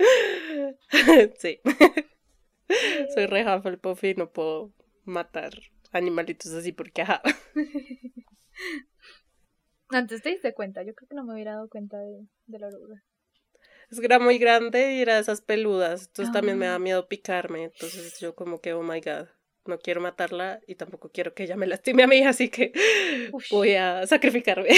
sí. 1.38 1.60
Soy 3.13 3.26
re 3.28 3.46
Hufflepuff 3.46 4.04
y 4.04 4.16
no 4.16 4.32
puedo 4.32 4.74
matar 5.04 5.54
animalitos 5.92 6.54
así 6.54 6.72
porque 6.72 7.02
ajá. 7.04 7.22
Antes 9.89 10.22
te 10.22 10.30
diste 10.30 10.54
cuenta, 10.54 10.84
yo 10.84 10.96
creo 10.96 11.08
que 11.08 11.16
no 11.16 11.24
me 11.24 11.34
hubiera 11.34 11.54
dado 11.54 11.70
cuenta 11.70 12.00
de, 12.00 12.28
la 12.48 12.68
oruga. 12.68 13.04
Es 13.92 14.00
que 14.00 14.06
era 14.06 14.18
muy 14.18 14.39
grande 14.39 14.96
y 14.96 15.02
era 15.02 15.20
esas 15.20 15.42
peludas, 15.42 16.08
entonces 16.08 16.34
también 16.34 16.58
me 16.58 16.66
da 16.66 16.76
ah. 16.76 16.80
miedo 16.80 17.08
picarme, 17.08 17.66
entonces 17.66 18.20
yo 18.20 18.34
como 18.34 18.60
que, 18.60 18.74
oh 18.74 18.82
my 18.82 19.02
god, 19.02 19.28
no 19.66 19.78
quiero 19.78 20.02
matarla 20.02 20.62
y 20.66 20.76
tampoco 20.76 21.12
quiero 21.12 21.36
que 21.36 21.44
ella 21.44 21.56
me 21.56 21.68
lastime 21.68 22.02
a 22.04 22.08
mí, 22.08 22.24
así 22.24 22.50
que 22.50 22.72
voy 23.52 23.76
a 23.76 24.08
sacrificarme. 24.08 24.70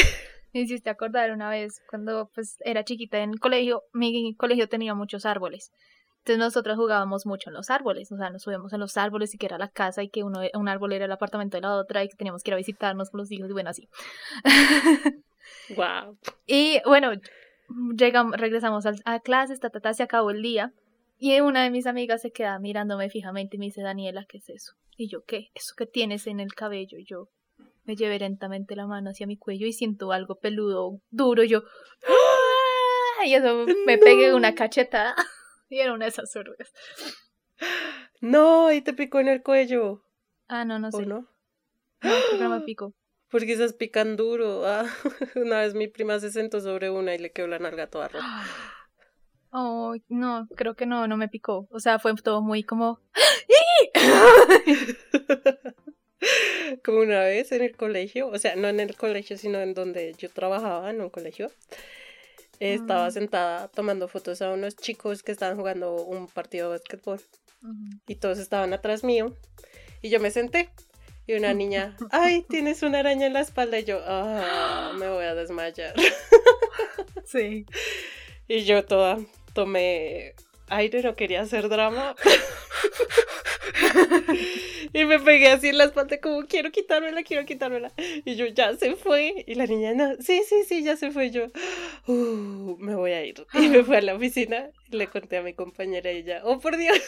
Me 0.55 0.61
hiciste 0.61 0.89
acordar 0.89 1.33
una 1.33 1.49
vez 1.49 1.81
cuando 1.89 2.31
pues 2.33 2.55
era 2.61 2.85
chiquita 2.85 3.19
en 3.19 3.31
el 3.31 3.41
colegio, 3.41 3.83
mi 3.91 4.33
colegio 4.35 4.69
tenía 4.69 4.95
muchos 4.95 5.25
árboles. 5.25 5.73
Entonces 6.19 6.37
nosotros 6.37 6.77
jugábamos 6.77 7.25
mucho 7.25 7.49
en 7.49 7.55
los 7.55 7.69
árboles, 7.69 8.09
o 8.13 8.15
sea, 8.15 8.29
nos 8.29 8.43
subíamos 8.43 8.71
en 8.71 8.79
los 8.79 8.95
árboles 8.95 9.35
y 9.35 9.37
que 9.37 9.47
era 9.47 9.57
la 9.57 9.67
casa 9.67 10.01
y 10.01 10.07
que 10.07 10.23
uno, 10.23 10.39
un 10.53 10.69
árbol 10.69 10.93
era 10.93 11.03
el 11.03 11.11
apartamento 11.11 11.57
de 11.57 11.61
la 11.61 11.75
otra 11.75 12.05
y 12.05 12.07
que 12.07 12.15
teníamos 12.15 12.41
que 12.41 12.51
ir 12.51 12.53
a 12.53 12.57
visitarnos 12.57 13.09
con 13.09 13.17
los 13.17 13.29
hijos 13.33 13.49
y 13.49 13.53
bueno, 13.53 13.69
así. 13.69 13.89
Wow. 15.75 16.17
y 16.47 16.79
bueno, 16.85 17.11
llegamos, 17.95 18.37
regresamos 18.37 18.85
a, 18.85 19.19
clases, 19.19 19.59
ta, 19.59 19.69
ta, 19.69 19.93
se 19.93 20.03
acabó 20.03 20.31
el 20.31 20.41
día 20.41 20.71
y 21.19 21.37
una 21.41 21.63
de 21.63 21.69
mis 21.69 21.85
amigas 21.85 22.21
se 22.21 22.31
queda 22.31 22.57
mirándome 22.59 23.09
fijamente 23.09 23.57
y 23.57 23.59
me 23.59 23.65
dice, 23.65 23.81
Daniela, 23.81 24.25
¿qué 24.27 24.37
es 24.37 24.49
eso? 24.49 24.73
Y 24.95 25.09
yo, 25.09 25.25
¿qué? 25.25 25.49
¿Eso 25.53 25.75
que 25.77 25.85
tienes 25.85 26.27
en 26.27 26.39
el 26.39 26.53
cabello? 26.53 26.97
Y 26.97 27.03
yo 27.03 27.27
me 27.85 27.95
llevé 27.95 28.19
lentamente 28.19 28.75
la 28.75 28.87
mano 28.87 29.11
hacia 29.11 29.27
mi 29.27 29.37
cuello 29.37 29.67
y 29.67 29.73
siento 29.73 30.11
algo 30.11 30.39
peludo, 30.39 31.01
duro, 31.09 31.43
yo, 31.43 31.63
¡Ah! 32.07 33.25
y 33.25 33.33
eso 33.33 33.65
me 33.85 33.97
pegué 33.97 34.33
una 34.33 34.55
cachetada. 34.55 35.15
Y 35.67 35.79
era 35.79 35.93
una 35.93 36.05
de 36.05 36.09
esas 36.09 36.33
orugas. 36.35 36.71
No, 38.21 38.71
y 38.71 38.81
te 38.81 38.93
picó 38.93 39.19
en 39.19 39.27
el 39.27 39.41
cuello. 39.41 40.03
Ah, 40.47 40.63
no, 40.63 40.77
no 40.77 40.91
sé. 40.91 41.07
no? 41.07 41.27
No, 42.03 42.11
no 42.39 42.49
me 42.49 42.61
picó. 42.61 42.93
Porque 43.31 43.53
esas 43.53 43.73
pican 43.73 44.15
duro. 44.15 44.63
Ah, 44.65 44.85
una 45.35 45.61
vez 45.61 45.73
mi 45.73 45.87
prima 45.87 46.19
se 46.19 46.31
sentó 46.31 46.61
sobre 46.61 46.91
una 46.91 47.15
y 47.15 47.17
le 47.17 47.31
quedó 47.31 47.47
la 47.47 47.57
nalga 47.57 47.87
toda 47.87 48.09
rota. 48.09 48.25
Oh, 49.57 49.95
no, 50.09 50.49
creo 50.57 50.75
que 50.75 50.85
no, 50.85 51.07
no 51.07 51.15
me 51.15 51.29
picó. 51.29 51.65
O 51.71 51.79
sea, 51.79 51.97
fue 51.97 52.13
todo 52.15 52.41
muy 52.41 52.63
como. 52.63 52.99
como 56.83 56.99
una 56.99 57.21
vez 57.21 57.51
en 57.51 57.61
el 57.61 57.75
colegio, 57.75 58.27
o 58.27 58.37
sea, 58.37 58.55
no 58.55 58.67
en 58.67 58.79
el 58.79 58.95
colegio, 58.95 59.37
sino 59.37 59.59
en 59.59 59.73
donde 59.73 60.13
yo 60.17 60.29
trabajaba, 60.29 60.89
en 60.89 61.01
un 61.01 61.09
colegio. 61.09 61.51
Estaba 62.59 63.11
sentada 63.11 63.67
tomando 63.67 64.07
fotos 64.07 64.41
a 64.41 64.51
unos 64.51 64.75
chicos 64.77 65.23
que 65.23 65.33
estaban 65.33 65.57
jugando 65.57 65.95
un 65.95 66.27
partido 66.27 66.71
de 66.71 66.77
básquetbol. 66.77 67.19
Y 68.07 68.15
todos 68.15 68.39
estaban 68.39 68.73
atrás 68.73 69.03
mío. 69.03 69.35
Y 70.01 70.09
yo 70.09 70.19
me 70.19 70.31
senté. 70.31 70.69
Y 71.27 71.33
una 71.33 71.53
niña, 71.53 71.97
ay, 72.11 72.45
tienes 72.47 72.83
una 72.83 72.99
araña 72.99 73.25
en 73.25 73.33
la 73.33 73.41
espalda. 73.41 73.79
Y 73.79 73.83
yo, 73.83 73.99
ah, 74.05 74.93
me 74.97 75.09
voy 75.09 75.25
a 75.25 75.35
desmayar. 75.35 75.93
Sí. 77.25 77.65
Y 78.47 78.65
yo 78.65 78.85
toda 78.85 79.17
tomé 79.53 80.35
aire, 80.69 81.01
no 81.01 81.15
quería 81.15 81.41
hacer 81.41 81.69
drama. 81.69 82.15
y 84.93 85.05
me 85.05 85.19
pegué 85.19 85.49
así 85.49 85.69
en 85.69 85.77
la 85.77 85.85
espalda 85.85 86.19
como 86.19 86.45
quiero 86.45 86.71
quitármela, 86.71 87.23
quiero 87.23 87.45
quitármela. 87.45 87.91
Y 88.23 88.35
yo 88.35 88.45
ya 88.47 88.75
se 88.75 88.95
fue. 88.95 89.43
Y 89.47 89.55
la 89.55 89.65
niña, 89.65 89.93
no, 89.93 90.15
sí, 90.19 90.41
sí, 90.47 90.63
sí, 90.67 90.83
ya 90.83 90.97
se 90.97 91.11
fue. 91.11 91.31
Yo, 91.31 91.47
uh, 92.07 92.77
me 92.79 92.95
voy 92.95 93.11
a 93.11 93.23
ir. 93.25 93.45
Y 93.53 93.67
me 93.67 93.83
fui 93.83 93.95
a 93.95 94.01
la 94.01 94.15
oficina 94.15 94.69
y 94.91 94.97
le 94.97 95.07
conté 95.07 95.37
a 95.37 95.41
mi 95.43 95.53
compañera 95.53 96.11
y 96.11 96.17
ella, 96.17 96.41
oh 96.43 96.59
por 96.59 96.77
Dios. 96.77 96.99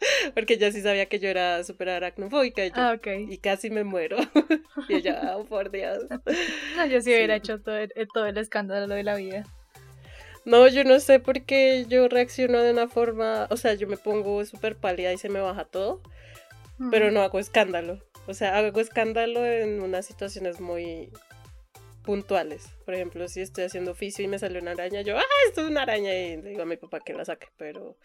Porque 0.34 0.54
ella 0.54 0.72
sí 0.72 0.82
sabía 0.82 1.06
que 1.06 1.18
yo 1.18 1.28
era 1.28 1.62
súper 1.64 1.90
aracnofóbica 1.90 2.66
y, 2.66 2.72
ah, 2.74 2.98
y 3.04 3.38
casi 3.38 3.70
me 3.70 3.84
muero. 3.84 4.16
y 4.88 4.94
ella, 4.94 5.36
oh 5.36 5.44
por 5.44 5.70
Dios. 5.70 6.04
No, 6.76 6.86
yo 6.86 7.00
sí 7.00 7.10
hubiera 7.10 7.36
hecho 7.36 7.60
todo 7.60 7.76
todo 8.12 8.26
el 8.26 8.38
escándalo 8.38 8.94
de 8.94 9.04
la 9.04 9.16
vida. 9.16 9.44
No, 10.44 10.66
yo 10.68 10.84
no 10.84 10.98
sé 11.00 11.20
por 11.20 11.42
qué 11.42 11.86
yo 11.88 12.08
reacciono 12.08 12.60
de 12.60 12.72
una 12.72 12.88
forma, 12.88 13.46
o 13.50 13.56
sea, 13.56 13.74
yo 13.74 13.86
me 13.86 13.96
pongo 13.96 14.44
súper 14.44 14.76
pálida 14.76 15.12
y 15.12 15.18
se 15.18 15.28
me 15.28 15.40
baja 15.40 15.64
todo, 15.64 16.00
pero 16.90 17.10
no 17.10 17.22
hago 17.22 17.38
escándalo. 17.38 18.00
O 18.26 18.34
sea, 18.34 18.56
hago 18.56 18.80
escándalo 18.80 19.44
en 19.44 19.80
unas 19.80 20.06
situaciones 20.06 20.60
muy 20.60 21.10
puntuales. 22.02 22.66
Por 22.84 22.94
ejemplo, 22.94 23.28
si 23.28 23.40
estoy 23.40 23.64
haciendo 23.64 23.92
oficio 23.92 24.24
y 24.24 24.28
me 24.28 24.38
sale 24.38 24.58
una 24.58 24.72
araña, 24.72 25.02
yo, 25.02 25.16
ah, 25.16 25.22
esto 25.48 25.62
es 25.62 25.68
una 25.68 25.82
araña 25.82 26.12
y 26.14 26.36
le 26.36 26.50
digo 26.50 26.62
a 26.62 26.66
mi 26.66 26.76
papá 26.76 27.00
que 27.00 27.14
la 27.14 27.24
saque, 27.24 27.48
pero 27.56 27.96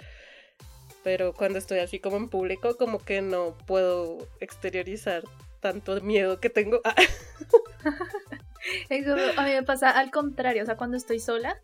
pero 1.04 1.32
cuando 1.34 1.58
estoy 1.58 1.80
así 1.80 2.00
como 2.00 2.18
en 2.18 2.28
público, 2.28 2.76
como 2.76 3.00
que 3.00 3.22
no 3.22 3.58
puedo 3.66 4.28
exteriorizar 4.42 5.24
tanto 5.62 6.02
miedo 6.02 6.42
que 6.42 6.50
tengo. 6.50 6.82
Eso 8.90 9.16
a 9.38 9.44
mí 9.44 9.52
me 9.52 9.64
pasa 9.64 9.90
al 9.92 10.12
contrario, 10.12 10.64
o 10.64 10.66
sea, 10.66 10.76
cuando 10.76 10.98
estoy 10.98 11.20
sola, 11.20 11.62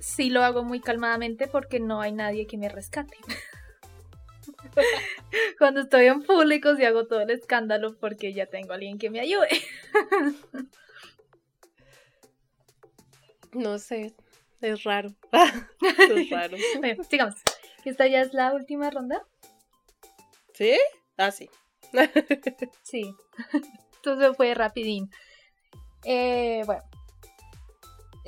sí 0.00 0.30
lo 0.30 0.42
hago 0.42 0.64
muy 0.64 0.80
calmadamente 0.80 1.46
porque 1.46 1.78
no 1.78 2.00
hay 2.00 2.12
nadie 2.12 2.46
que 2.46 2.58
me 2.58 2.68
rescate. 2.68 3.16
Cuando 5.58 5.82
estoy 5.82 6.06
en 6.06 6.22
público 6.22 6.74
sí 6.76 6.84
hago 6.84 7.06
todo 7.06 7.20
el 7.20 7.30
escándalo 7.30 7.96
porque 7.98 8.32
ya 8.32 8.46
tengo 8.46 8.72
a 8.72 8.74
alguien 8.74 8.98
que 8.98 9.10
me 9.10 9.20
ayude. 9.20 9.48
No 13.52 13.78
sé, 13.78 14.14
es 14.60 14.84
raro. 14.84 15.10
es 15.82 16.30
raro. 16.30 16.56
Bueno, 16.78 17.04
sigamos. 17.04 17.36
¿Esta 17.84 18.06
ya 18.06 18.20
es 18.20 18.34
la 18.34 18.52
última 18.52 18.90
ronda? 18.90 19.26
¿Sí? 20.54 20.78
Ah, 21.16 21.30
sí. 21.30 21.48
sí. 22.82 23.14
Entonces 23.96 24.36
fue 24.36 24.54
rapidín. 24.54 25.10
Eh, 26.04 26.62
bueno, 26.66 26.82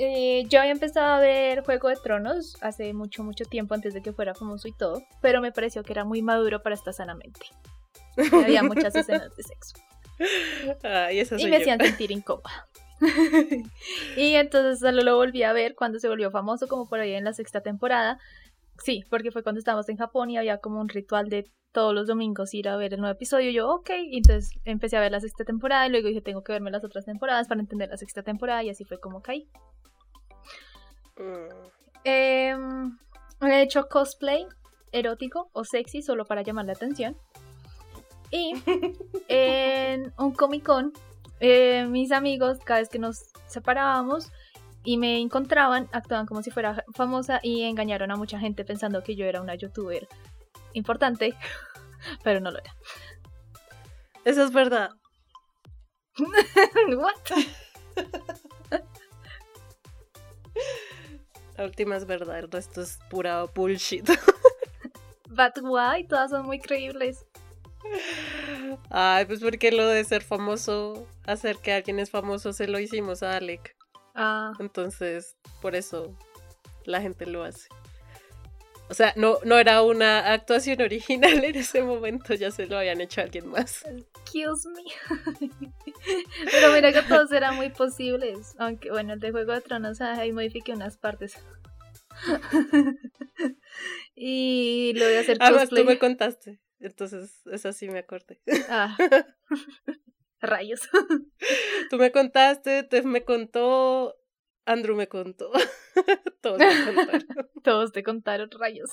Eh, 0.05 0.47
yo 0.49 0.59
había 0.59 0.73
empezado 0.73 1.15
a 1.15 1.21
ver 1.21 1.63
Juego 1.63 1.89
de 1.89 1.95
Tronos 1.95 2.57
hace 2.61 2.93
mucho, 2.93 3.23
mucho 3.23 3.45
tiempo 3.45 3.75
antes 3.75 3.95
de 3.95 4.03
que 4.03 4.13
fuera 4.13 4.35
famoso 4.35 4.67
y 4.67 4.73
todo, 4.73 5.05
pero 5.21 5.41
me 5.41 5.53
pareció 5.53 5.85
que 5.85 5.93
era 5.93 6.05
muy 6.05 6.23
maduro 6.23 6.61
para 6.61 6.75
estar 6.75 6.93
sanamente. 6.93 7.47
Había 8.33 8.65
muchas 8.65 8.97
escenas 8.97 9.31
de 9.37 9.43
sexo. 9.45 9.77
y 11.39 11.47
me 11.47 11.57
hacían 11.57 11.79
sentir 11.79 12.11
incómoda. 12.11 12.67
y 14.17 14.35
entonces 14.35 14.81
solo 14.81 15.03
lo 15.03 15.15
volví 15.15 15.45
a 15.45 15.53
ver 15.53 15.77
cuando 15.77 16.01
se 16.01 16.09
volvió 16.09 16.33
famoso, 16.33 16.67
como 16.67 16.89
por 16.89 16.99
ahí 16.99 17.13
en 17.13 17.23
la 17.23 17.33
sexta 17.33 17.61
temporada. 17.61 18.19
Sí, 18.83 19.05
porque 19.09 19.31
fue 19.31 19.45
cuando 19.45 19.61
estábamos 19.61 19.89
en 19.89 19.99
Japón 19.99 20.31
y 20.31 20.37
había 20.37 20.59
como 20.59 20.81
un 20.81 20.89
ritual 20.89 21.29
de 21.29 21.49
todos 21.71 21.95
los 21.95 22.09
domingos 22.09 22.53
ir 22.55 22.69
a 22.69 22.77
ver 22.77 22.93
el 22.93 23.01
nuevo 23.01 23.15
episodio. 23.15 23.53
yo, 23.53 23.71
ok, 23.71 23.91
y 24.11 24.17
entonces 24.17 24.51
empecé 24.65 24.97
a 24.97 25.01
ver 25.01 25.13
la 25.13 25.21
sexta 25.21 25.45
temporada 25.45 25.87
y 25.87 25.91
luego 25.91 26.09
dije, 26.09 26.23
tengo 26.23 26.43
que 26.43 26.51
verme 26.51 26.73
las 26.73 26.83
otras 26.83 27.05
temporadas 27.05 27.47
para 27.47 27.61
entender 27.61 27.89
la 27.89 27.97
sexta 27.97 28.25
temporada 28.25 28.65
y 28.65 28.71
así 28.71 28.85
fue 28.85 28.99
como 28.99 29.23
caí. 29.23 29.49
Em, 32.05 32.99
he 33.41 33.63
hecho 33.63 33.89
cosplay 33.89 34.47
erótico 34.93 35.49
o 35.53 35.65
sexy 35.65 36.03
solo 36.03 36.25
para 36.25 36.43
llamar 36.43 36.67
la 36.67 36.73
atención. 36.73 37.17
Y 38.31 38.55
en 39.29 40.13
un 40.19 40.33
Comic 40.33 40.65
Con, 40.65 40.93
eh, 41.41 41.87
mis 41.89 42.13
amigos, 42.13 42.59
cada 42.65 42.81
vez 42.81 42.89
que 42.89 42.99
nos 42.99 43.31
separábamos 43.47 44.31
y 44.85 44.97
me 44.97 45.21
encontraban, 45.21 45.89
actuaban 45.93 46.27
como 46.27 46.43
si 46.43 46.51
fuera 46.51 46.85
famosa 46.95 47.41
y 47.43 47.63
engañaron 47.63 48.11
a 48.11 48.17
mucha 48.17 48.39
gente 48.39 48.65
pensando 48.65 49.03
que 49.03 49.17
yo 49.17 49.27
era 49.27 49.41
una 49.41 49.55
youtuber 49.55 50.09
importante, 50.73 51.35
pero 52.25 52.41
no 52.41 52.51
lo 52.51 52.59
era. 52.59 52.75
Eso 54.25 54.45
es 54.45 54.53
verdad. 54.53 54.91
What? 56.97 57.17
La 61.63 61.69
última 61.69 61.97
es 61.97 62.07
verdad, 62.07 62.41
el 62.41 62.51
resto 62.51 62.83
es 62.83 62.99
pura 63.09 63.45
bullshit. 63.45 64.05
But 65.29 65.63
why? 65.63 66.03
Todas 66.09 66.33
son 66.33 66.45
muy 66.45 66.59
creíbles. 66.59 67.25
Ay, 68.91 69.27
pues 69.27 69.39
porque 69.39 69.71
lo 69.71 69.87
de 69.87 70.03
ser 70.03 70.25
famoso, 70.25 71.07
hacer 71.25 71.59
que 71.59 71.73
alguien 71.73 72.01
es 72.01 72.11
famoso, 72.11 72.53
se 72.53 72.67
lo 72.67 72.81
hicimos 72.81 73.23
a 73.23 73.37
Alec. 73.37 73.77
Ah. 74.17 74.55
Entonces, 74.59 75.37
por 75.61 75.77
eso 75.77 76.13
la 76.85 77.01
gente 77.01 77.27
lo 77.27 77.45
hace. 77.45 77.69
O 78.93 78.95
sea, 78.95 79.15
no, 79.17 79.39
no 79.47 79.59
era 79.59 79.81
una 79.81 80.35
actuación 80.35 80.83
original 80.83 81.43
en 81.43 81.57
ese 81.57 81.83
momento, 81.83 82.35
ya 82.35 82.51
se 82.51 82.67
lo 82.67 82.77
habían 82.77 83.01
hecho 83.01 83.23
a 83.23 83.25
alguien 83.25 83.49
más. 83.49 83.87
Excuse 83.87 84.69
me. 84.69 84.83
Pero 86.53 86.73
mira 86.75 86.93
que 86.93 87.01
todos 87.01 87.33
eran 87.33 87.57
muy 87.57 87.71
posibles. 87.71 88.55
Aunque 88.59 88.91
bueno, 88.91 89.15
el 89.15 89.21
de 89.21 89.31
Juego 89.31 89.55
de 89.55 89.63
Tronos 89.63 90.03
ahí 90.03 90.31
modifiqué 90.31 90.73
unas 90.73 90.99
partes. 90.99 91.43
y 94.15 94.93
lo 94.95 95.07
voy 95.07 95.15
a 95.15 95.21
hacer 95.21 95.39
Además, 95.41 95.71
tú 95.71 95.85
me 95.87 95.99
contaste. 95.99 96.61
Entonces, 96.79 97.41
eso 97.51 97.73
sí 97.73 97.89
me 97.89 98.01
acordé. 98.01 98.43
Ah. 98.69 98.95
Rayos. 100.43 100.83
Tú 101.89 101.97
me 101.97 102.13
contaste, 102.13 102.83
Tef 102.83 103.07
me 103.07 103.25
contó, 103.25 104.19
Andrew 104.65 104.97
me 104.97 105.09
contó. 105.09 105.51
Todos 106.41 106.59
me 106.59 106.95
contaron. 106.95 107.27
Todos 107.63 107.93
te 107.93 108.03
contaron 108.03 108.51
rayos. 108.51 108.91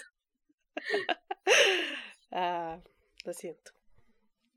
ah, 2.32 2.80
lo 3.26 3.34
siento. 3.34 3.72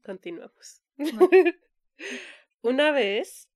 Continuamos. 0.05 0.83
Una 2.63 2.93
vez 2.93 3.49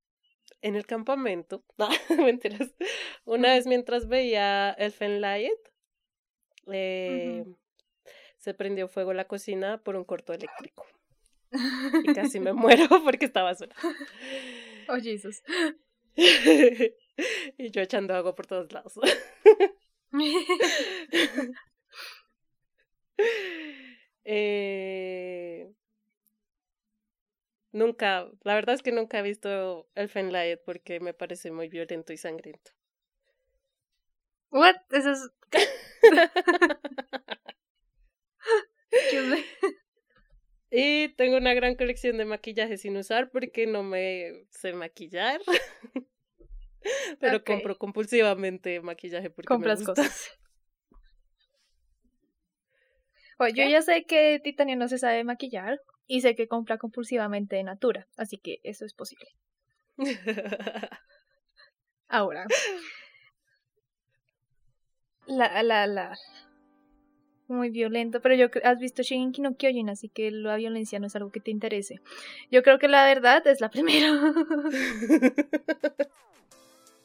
en 0.62 0.74
el 0.76 0.86
campamento, 0.86 1.64
no, 1.78 1.88
mentiras. 2.16 2.74
Una 3.24 3.54
vez 3.54 3.66
mientras 3.66 4.08
veía 4.08 4.70
el 4.72 4.92
Fenlight, 4.92 5.52
eh, 6.72 7.44
se 8.38 8.54
prendió 8.54 8.88
fuego 8.88 9.12
la 9.12 9.26
cocina 9.26 9.78
por 9.82 9.96
un 9.96 10.04
corto 10.04 10.32
eléctrico. 10.32 10.86
Y 12.02 12.12
casi 12.14 12.40
me 12.40 12.52
muero 12.52 12.88
porque 13.04 13.26
estaba 13.26 13.54
sola. 13.54 13.74
Oh, 14.88 14.96
Jesus. 15.00 15.42
y 17.58 17.70
yo 17.70 17.82
echando 17.82 18.14
agua 18.14 18.34
por 18.34 18.46
todos 18.46 18.72
lados. 18.72 18.94
eh, 24.24 25.70
nunca, 27.72 28.28
la 28.42 28.54
verdad 28.54 28.74
es 28.74 28.82
que 28.82 28.92
nunca 28.92 29.18
he 29.18 29.22
visto 29.22 29.88
el 29.94 30.08
Fenlight 30.08 30.60
porque 30.64 31.00
me 31.00 31.14
parece 31.14 31.50
muy 31.50 31.68
violento 31.68 32.12
y 32.12 32.16
sangriento. 32.16 32.72
What? 34.50 34.76
Eso 34.90 35.10
es. 35.12 35.30
y 40.70 41.08
tengo 41.16 41.36
una 41.36 41.54
gran 41.54 41.74
colección 41.74 42.18
de 42.18 42.24
maquillaje 42.24 42.76
sin 42.78 42.96
usar 42.96 43.30
porque 43.30 43.66
no 43.66 43.82
me 43.82 44.46
sé 44.50 44.72
maquillar. 44.72 45.40
Pero 47.20 47.44
compro 47.44 47.76
compulsivamente 47.78 48.80
maquillaje 48.80 49.30
porque 49.30 49.48
Compras 49.48 49.80
me 49.80 49.86
gusta. 49.86 50.02
cosas. 50.02 50.38
yo 53.54 53.64
ya 53.64 53.82
sé 53.82 54.04
que 54.04 54.40
Titania 54.42 54.76
no 54.76 54.88
se 54.88 54.98
sabe 54.98 55.24
maquillar 55.24 55.80
y 56.06 56.20
sé 56.20 56.34
que 56.34 56.48
compra 56.48 56.78
compulsivamente 56.78 57.62
Natura, 57.62 58.06
así 58.16 58.38
que 58.38 58.60
eso 58.62 58.84
es 58.84 58.94
posible. 58.94 59.28
Ahora. 62.08 62.46
La, 65.26 65.62
la, 65.62 65.86
la. 65.86 66.16
Muy 67.48 67.70
violento, 67.70 68.20
pero 68.20 68.34
yo 68.34 68.48
has 68.64 68.78
visto 68.80 69.02
Shingeki 69.02 69.40
no 69.40 69.56
Kyojin, 69.56 69.88
así 69.88 70.08
que 70.08 70.30
la 70.32 70.56
violencia 70.56 70.98
no 70.98 71.06
es 71.06 71.14
algo 71.14 71.30
que 71.30 71.40
te 71.40 71.52
interese. 71.52 72.00
Yo 72.50 72.62
creo 72.62 72.78
que 72.78 72.88
la 72.88 73.04
verdad 73.04 73.46
es 73.46 73.60
la 73.60 73.70
primera. 73.70 74.08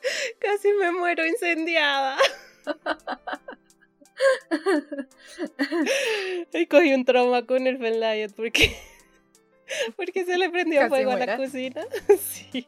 Casi 0.39 0.73
me 0.73 0.91
muero 0.91 1.25
incendiada. 1.25 2.17
y 6.53 6.65
cogí 6.67 6.93
un 6.93 7.05
trauma 7.05 7.45
con 7.45 7.65
el 7.67 7.77
Fenlight 7.77 8.33
porque, 8.33 8.75
porque 9.95 10.25
se 10.25 10.37
le 10.37 10.49
prendió 10.49 10.87
fuego 10.87 11.11
a 11.11 11.17
la 11.17 11.37
cocina. 11.37 11.85
sí. 12.19 12.67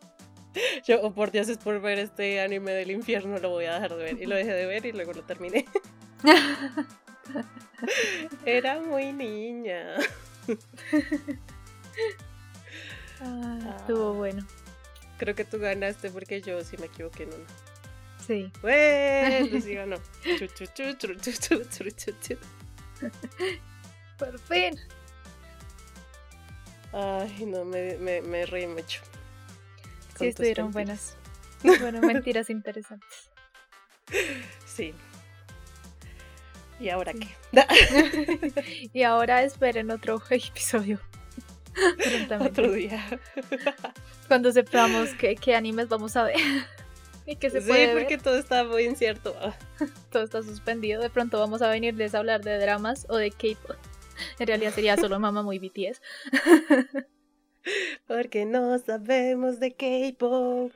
Yo, 0.85 1.01
oh, 1.01 1.11
por 1.11 1.31
Dios, 1.31 1.49
es 1.49 1.57
por 1.57 1.81
ver 1.81 1.97
este 1.97 2.39
anime 2.39 2.73
del 2.73 2.91
infierno, 2.91 3.39
lo 3.39 3.49
voy 3.49 3.65
a 3.65 3.73
dejar 3.73 3.95
de 3.95 4.03
ver. 4.03 4.21
Y 4.21 4.27
lo 4.27 4.35
dejé 4.35 4.53
de 4.53 4.67
ver 4.67 4.85
y 4.85 4.91
luego 4.91 5.13
lo 5.13 5.23
terminé. 5.23 5.65
Era 8.45 8.79
muy 8.79 9.11
niña. 9.11 9.95
Ah, 13.19 13.77
estuvo 13.79 14.13
bueno. 14.13 14.45
Creo 15.17 15.35
que 15.35 15.45
tú 15.45 15.59
ganaste 15.59 16.09
porque 16.09 16.41
yo 16.41 16.63
sí 16.63 16.77
me 16.77 16.87
equivoqué 16.87 17.23
en 17.23 17.29
una. 17.29 17.45
Sí. 18.25 18.51
Ganó. 19.73 19.97
Por 24.17 24.39
fin. 24.39 24.79
Ay, 26.93 27.45
no, 27.45 27.65
me, 27.65 27.97
me, 27.97 28.21
me 28.21 28.45
reí 28.45 28.67
mucho. 28.67 29.01
Sí, 30.17 30.27
estuvieron 30.27 30.71
buenas. 30.71 31.17
Bueno, 31.63 32.01
mentiras 32.01 32.49
interesantes. 32.49 33.29
Sí. 34.65 34.93
¿Y 36.77 36.89
ahora 36.89 37.13
qué? 37.13 37.29
y 38.93 39.03
ahora 39.03 39.43
esperen 39.43 39.89
otro 39.89 40.21
episodio. 40.29 40.99
Otro 42.39 42.71
día. 42.71 43.03
Cuando 44.27 44.51
sepamos 44.51 45.09
qué, 45.19 45.35
qué 45.35 45.55
animes 45.55 45.89
vamos 45.89 46.15
a 46.15 46.23
ver. 46.23 46.35
y 47.25 47.35
qué 47.35 47.49
se 47.49 47.61
sí, 47.61 47.71
porque 47.93 48.17
todo 48.17 48.37
está 48.37 48.63
muy 48.63 48.83
incierto. 48.83 49.35
todo 50.11 50.23
está 50.23 50.41
suspendido. 50.41 51.01
De 51.01 51.09
pronto 51.09 51.39
vamos 51.39 51.61
a 51.61 51.69
venirles 51.69 52.15
a 52.15 52.19
hablar 52.19 52.43
de 52.43 52.57
dramas 52.57 53.05
o 53.09 53.17
de 53.17 53.31
K-pop. 53.31 53.77
En 54.39 54.47
realidad 54.47 54.73
sería 54.73 54.97
solo 54.97 55.19
mamá 55.19 55.41
muy 55.41 55.59
BTS. 55.59 56.01
porque 58.07 58.45
no 58.45 58.77
sabemos 58.79 59.59
de 59.59 59.73
K-pop. 59.73 60.71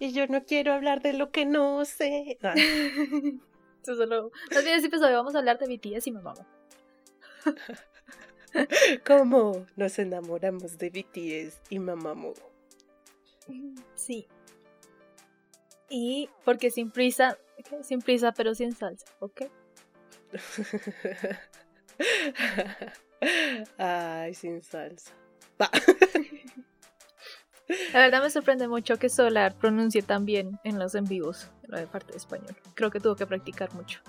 Y 0.00 0.12
yo 0.12 0.26
no 0.28 0.44
quiero 0.44 0.72
hablar 0.72 1.02
de 1.02 1.12
lo 1.12 1.30
que 1.30 1.44
no 1.44 1.84
sé. 1.84 2.38
Ah. 2.42 2.54
solo... 3.84 4.30
Más 4.52 4.64
bien 4.64 4.78
ese 4.78 4.86
episodio 4.86 5.16
vamos 5.16 5.34
a 5.34 5.38
hablar 5.38 5.58
de 5.58 5.66
BTS 5.66 6.06
y 6.06 6.12
mamá. 6.12 6.34
¿Cómo 9.06 9.66
nos 9.76 9.98
enamoramos 9.98 10.78
de 10.78 10.90
BTS 10.90 11.60
y 11.70 11.78
Mamamoo? 11.78 12.34
Sí. 13.94 14.26
Y 15.88 16.28
porque 16.44 16.70
sin 16.70 16.90
prisa, 16.90 17.38
sin 17.82 18.00
prisa 18.00 18.32
pero 18.32 18.54
sin 18.54 18.74
salsa, 18.74 19.06
¿ok? 19.20 19.42
Ay, 23.78 24.34
sin 24.34 24.62
salsa. 24.62 25.12
La 27.92 28.00
verdad 28.00 28.22
me 28.22 28.30
sorprende 28.30 28.68
mucho 28.68 28.98
que 28.98 29.10
Solar 29.10 29.54
pronuncie 29.54 30.02
tan 30.02 30.24
bien 30.24 30.58
en 30.64 30.78
los 30.78 30.94
en 30.94 31.04
vivos, 31.04 31.50
la 31.66 31.84
parte 31.86 32.12
de 32.12 32.18
español. 32.18 32.56
Creo 32.74 32.90
que 32.90 33.00
tuvo 33.00 33.16
que 33.16 33.26
practicar 33.26 33.74
mucho. 33.74 34.00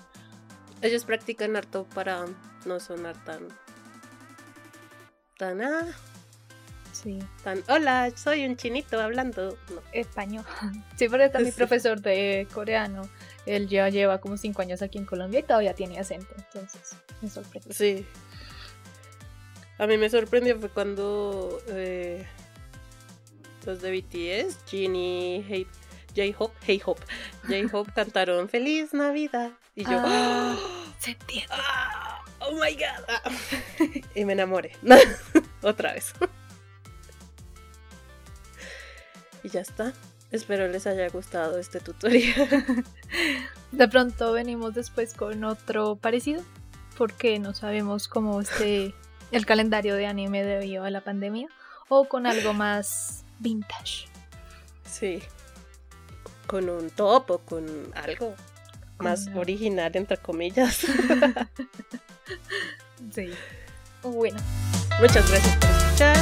Ellos 0.82 1.04
practican 1.04 1.58
harto 1.58 1.86
para 1.94 2.26
no 2.66 2.80
sonar 2.80 3.22
tan. 3.26 3.50
Tan. 5.40 5.62
Ah, 5.62 5.88
Sí. 6.92 7.18
tan. 7.46 7.64
Hola, 7.70 8.12
soy 8.16 8.46
un 8.46 8.58
chinito 8.58 9.00
hablando. 9.00 9.58
No. 9.74 9.82
Español. 9.94 10.44
Sí, 10.98 11.08
pero 11.10 11.24
está 11.24 11.40
mi 11.40 11.52
profesor 11.52 12.02
de 12.02 12.46
coreano. 12.54 13.10
Él 13.46 13.70
ya 13.70 13.88
lleva 13.90 14.20
como 14.20 14.36
cinco 14.38 14.62
años 14.62 14.82
aquí 14.82 14.98
en 14.98 15.06
Colombia 15.06 15.40
y 15.40 15.44
todavía 15.44 15.74
tiene 15.74 15.98
acento. 15.98 16.28
Entonces, 16.38 16.96
me 17.22 17.30
sorprende. 17.30 17.74
Sí. 17.74 18.06
A 19.78 19.88
mí 19.88 19.98
me 19.98 20.10
sorprendió 20.10 20.60
fue 20.60 20.68
cuando 20.70 21.62
eh, 21.70 22.28
los 23.66 23.82
de 23.82 23.92
BTS, 23.92 24.58
Genie, 24.70 25.46
Hey, 25.48 25.66
J-Hope, 26.14 26.54
Hey 26.68 26.82
Hope, 26.86 27.02
J-Hope 27.44 27.92
cantaron 27.96 28.50
Feliz 28.50 28.94
Navidad. 28.94 29.52
Y 29.74 29.84
yo, 29.86 29.92
Ah, 29.94 30.58
se 31.00 31.12
entiende. 31.12 31.48
¡Ah! 31.56 31.89
¡Oh 32.50 32.56
my 32.56 32.74
god! 32.74 33.06
Ah. 33.08 33.22
Y 34.16 34.26
me 34.26 34.34
enamoré. 34.34 34.72
Otra 35.62 35.94
vez. 35.94 36.14
Y 39.44 39.50
ya 39.50 39.62
está. 39.62 39.94
Espero 40.32 40.68
les 40.68 40.88
haya 40.88 41.08
gustado 41.10 41.60
este 41.60 41.80
tutorial. 41.80 42.86
De 43.72 43.88
pronto 43.88 44.34
venimos 44.34 44.74
después 44.74 45.14
con 45.14 45.44
otro 45.44 45.96
parecido, 45.96 46.42
porque 46.98 47.38
no 47.40 47.54
sabemos 47.54 48.08
cómo 48.08 48.42
esté 48.42 48.96
el 49.32 49.46
calendario 49.46 49.96
de 49.96 50.08
anime 50.08 50.44
debido 50.44 50.84
a 50.84 50.90
la 50.90 51.02
pandemia, 51.02 51.48
o 51.88 52.06
con 52.06 52.26
algo 52.26 52.54
más 52.54 53.26
vintage. 53.40 54.08
Sí. 54.86 55.22
Con 56.48 56.70
un 56.70 56.90
top 56.90 57.30
o 57.32 57.38
con 57.40 57.66
algo 57.96 58.36
más 58.98 59.28
original, 59.36 59.92
entre 59.96 60.18
comillas. 60.18 60.86
Sí. 63.16 63.34
Bueno, 64.04 64.38
Muchas 65.00 65.30
gracias 65.30 65.56
por 65.56 65.70
escuchar. 65.70 66.18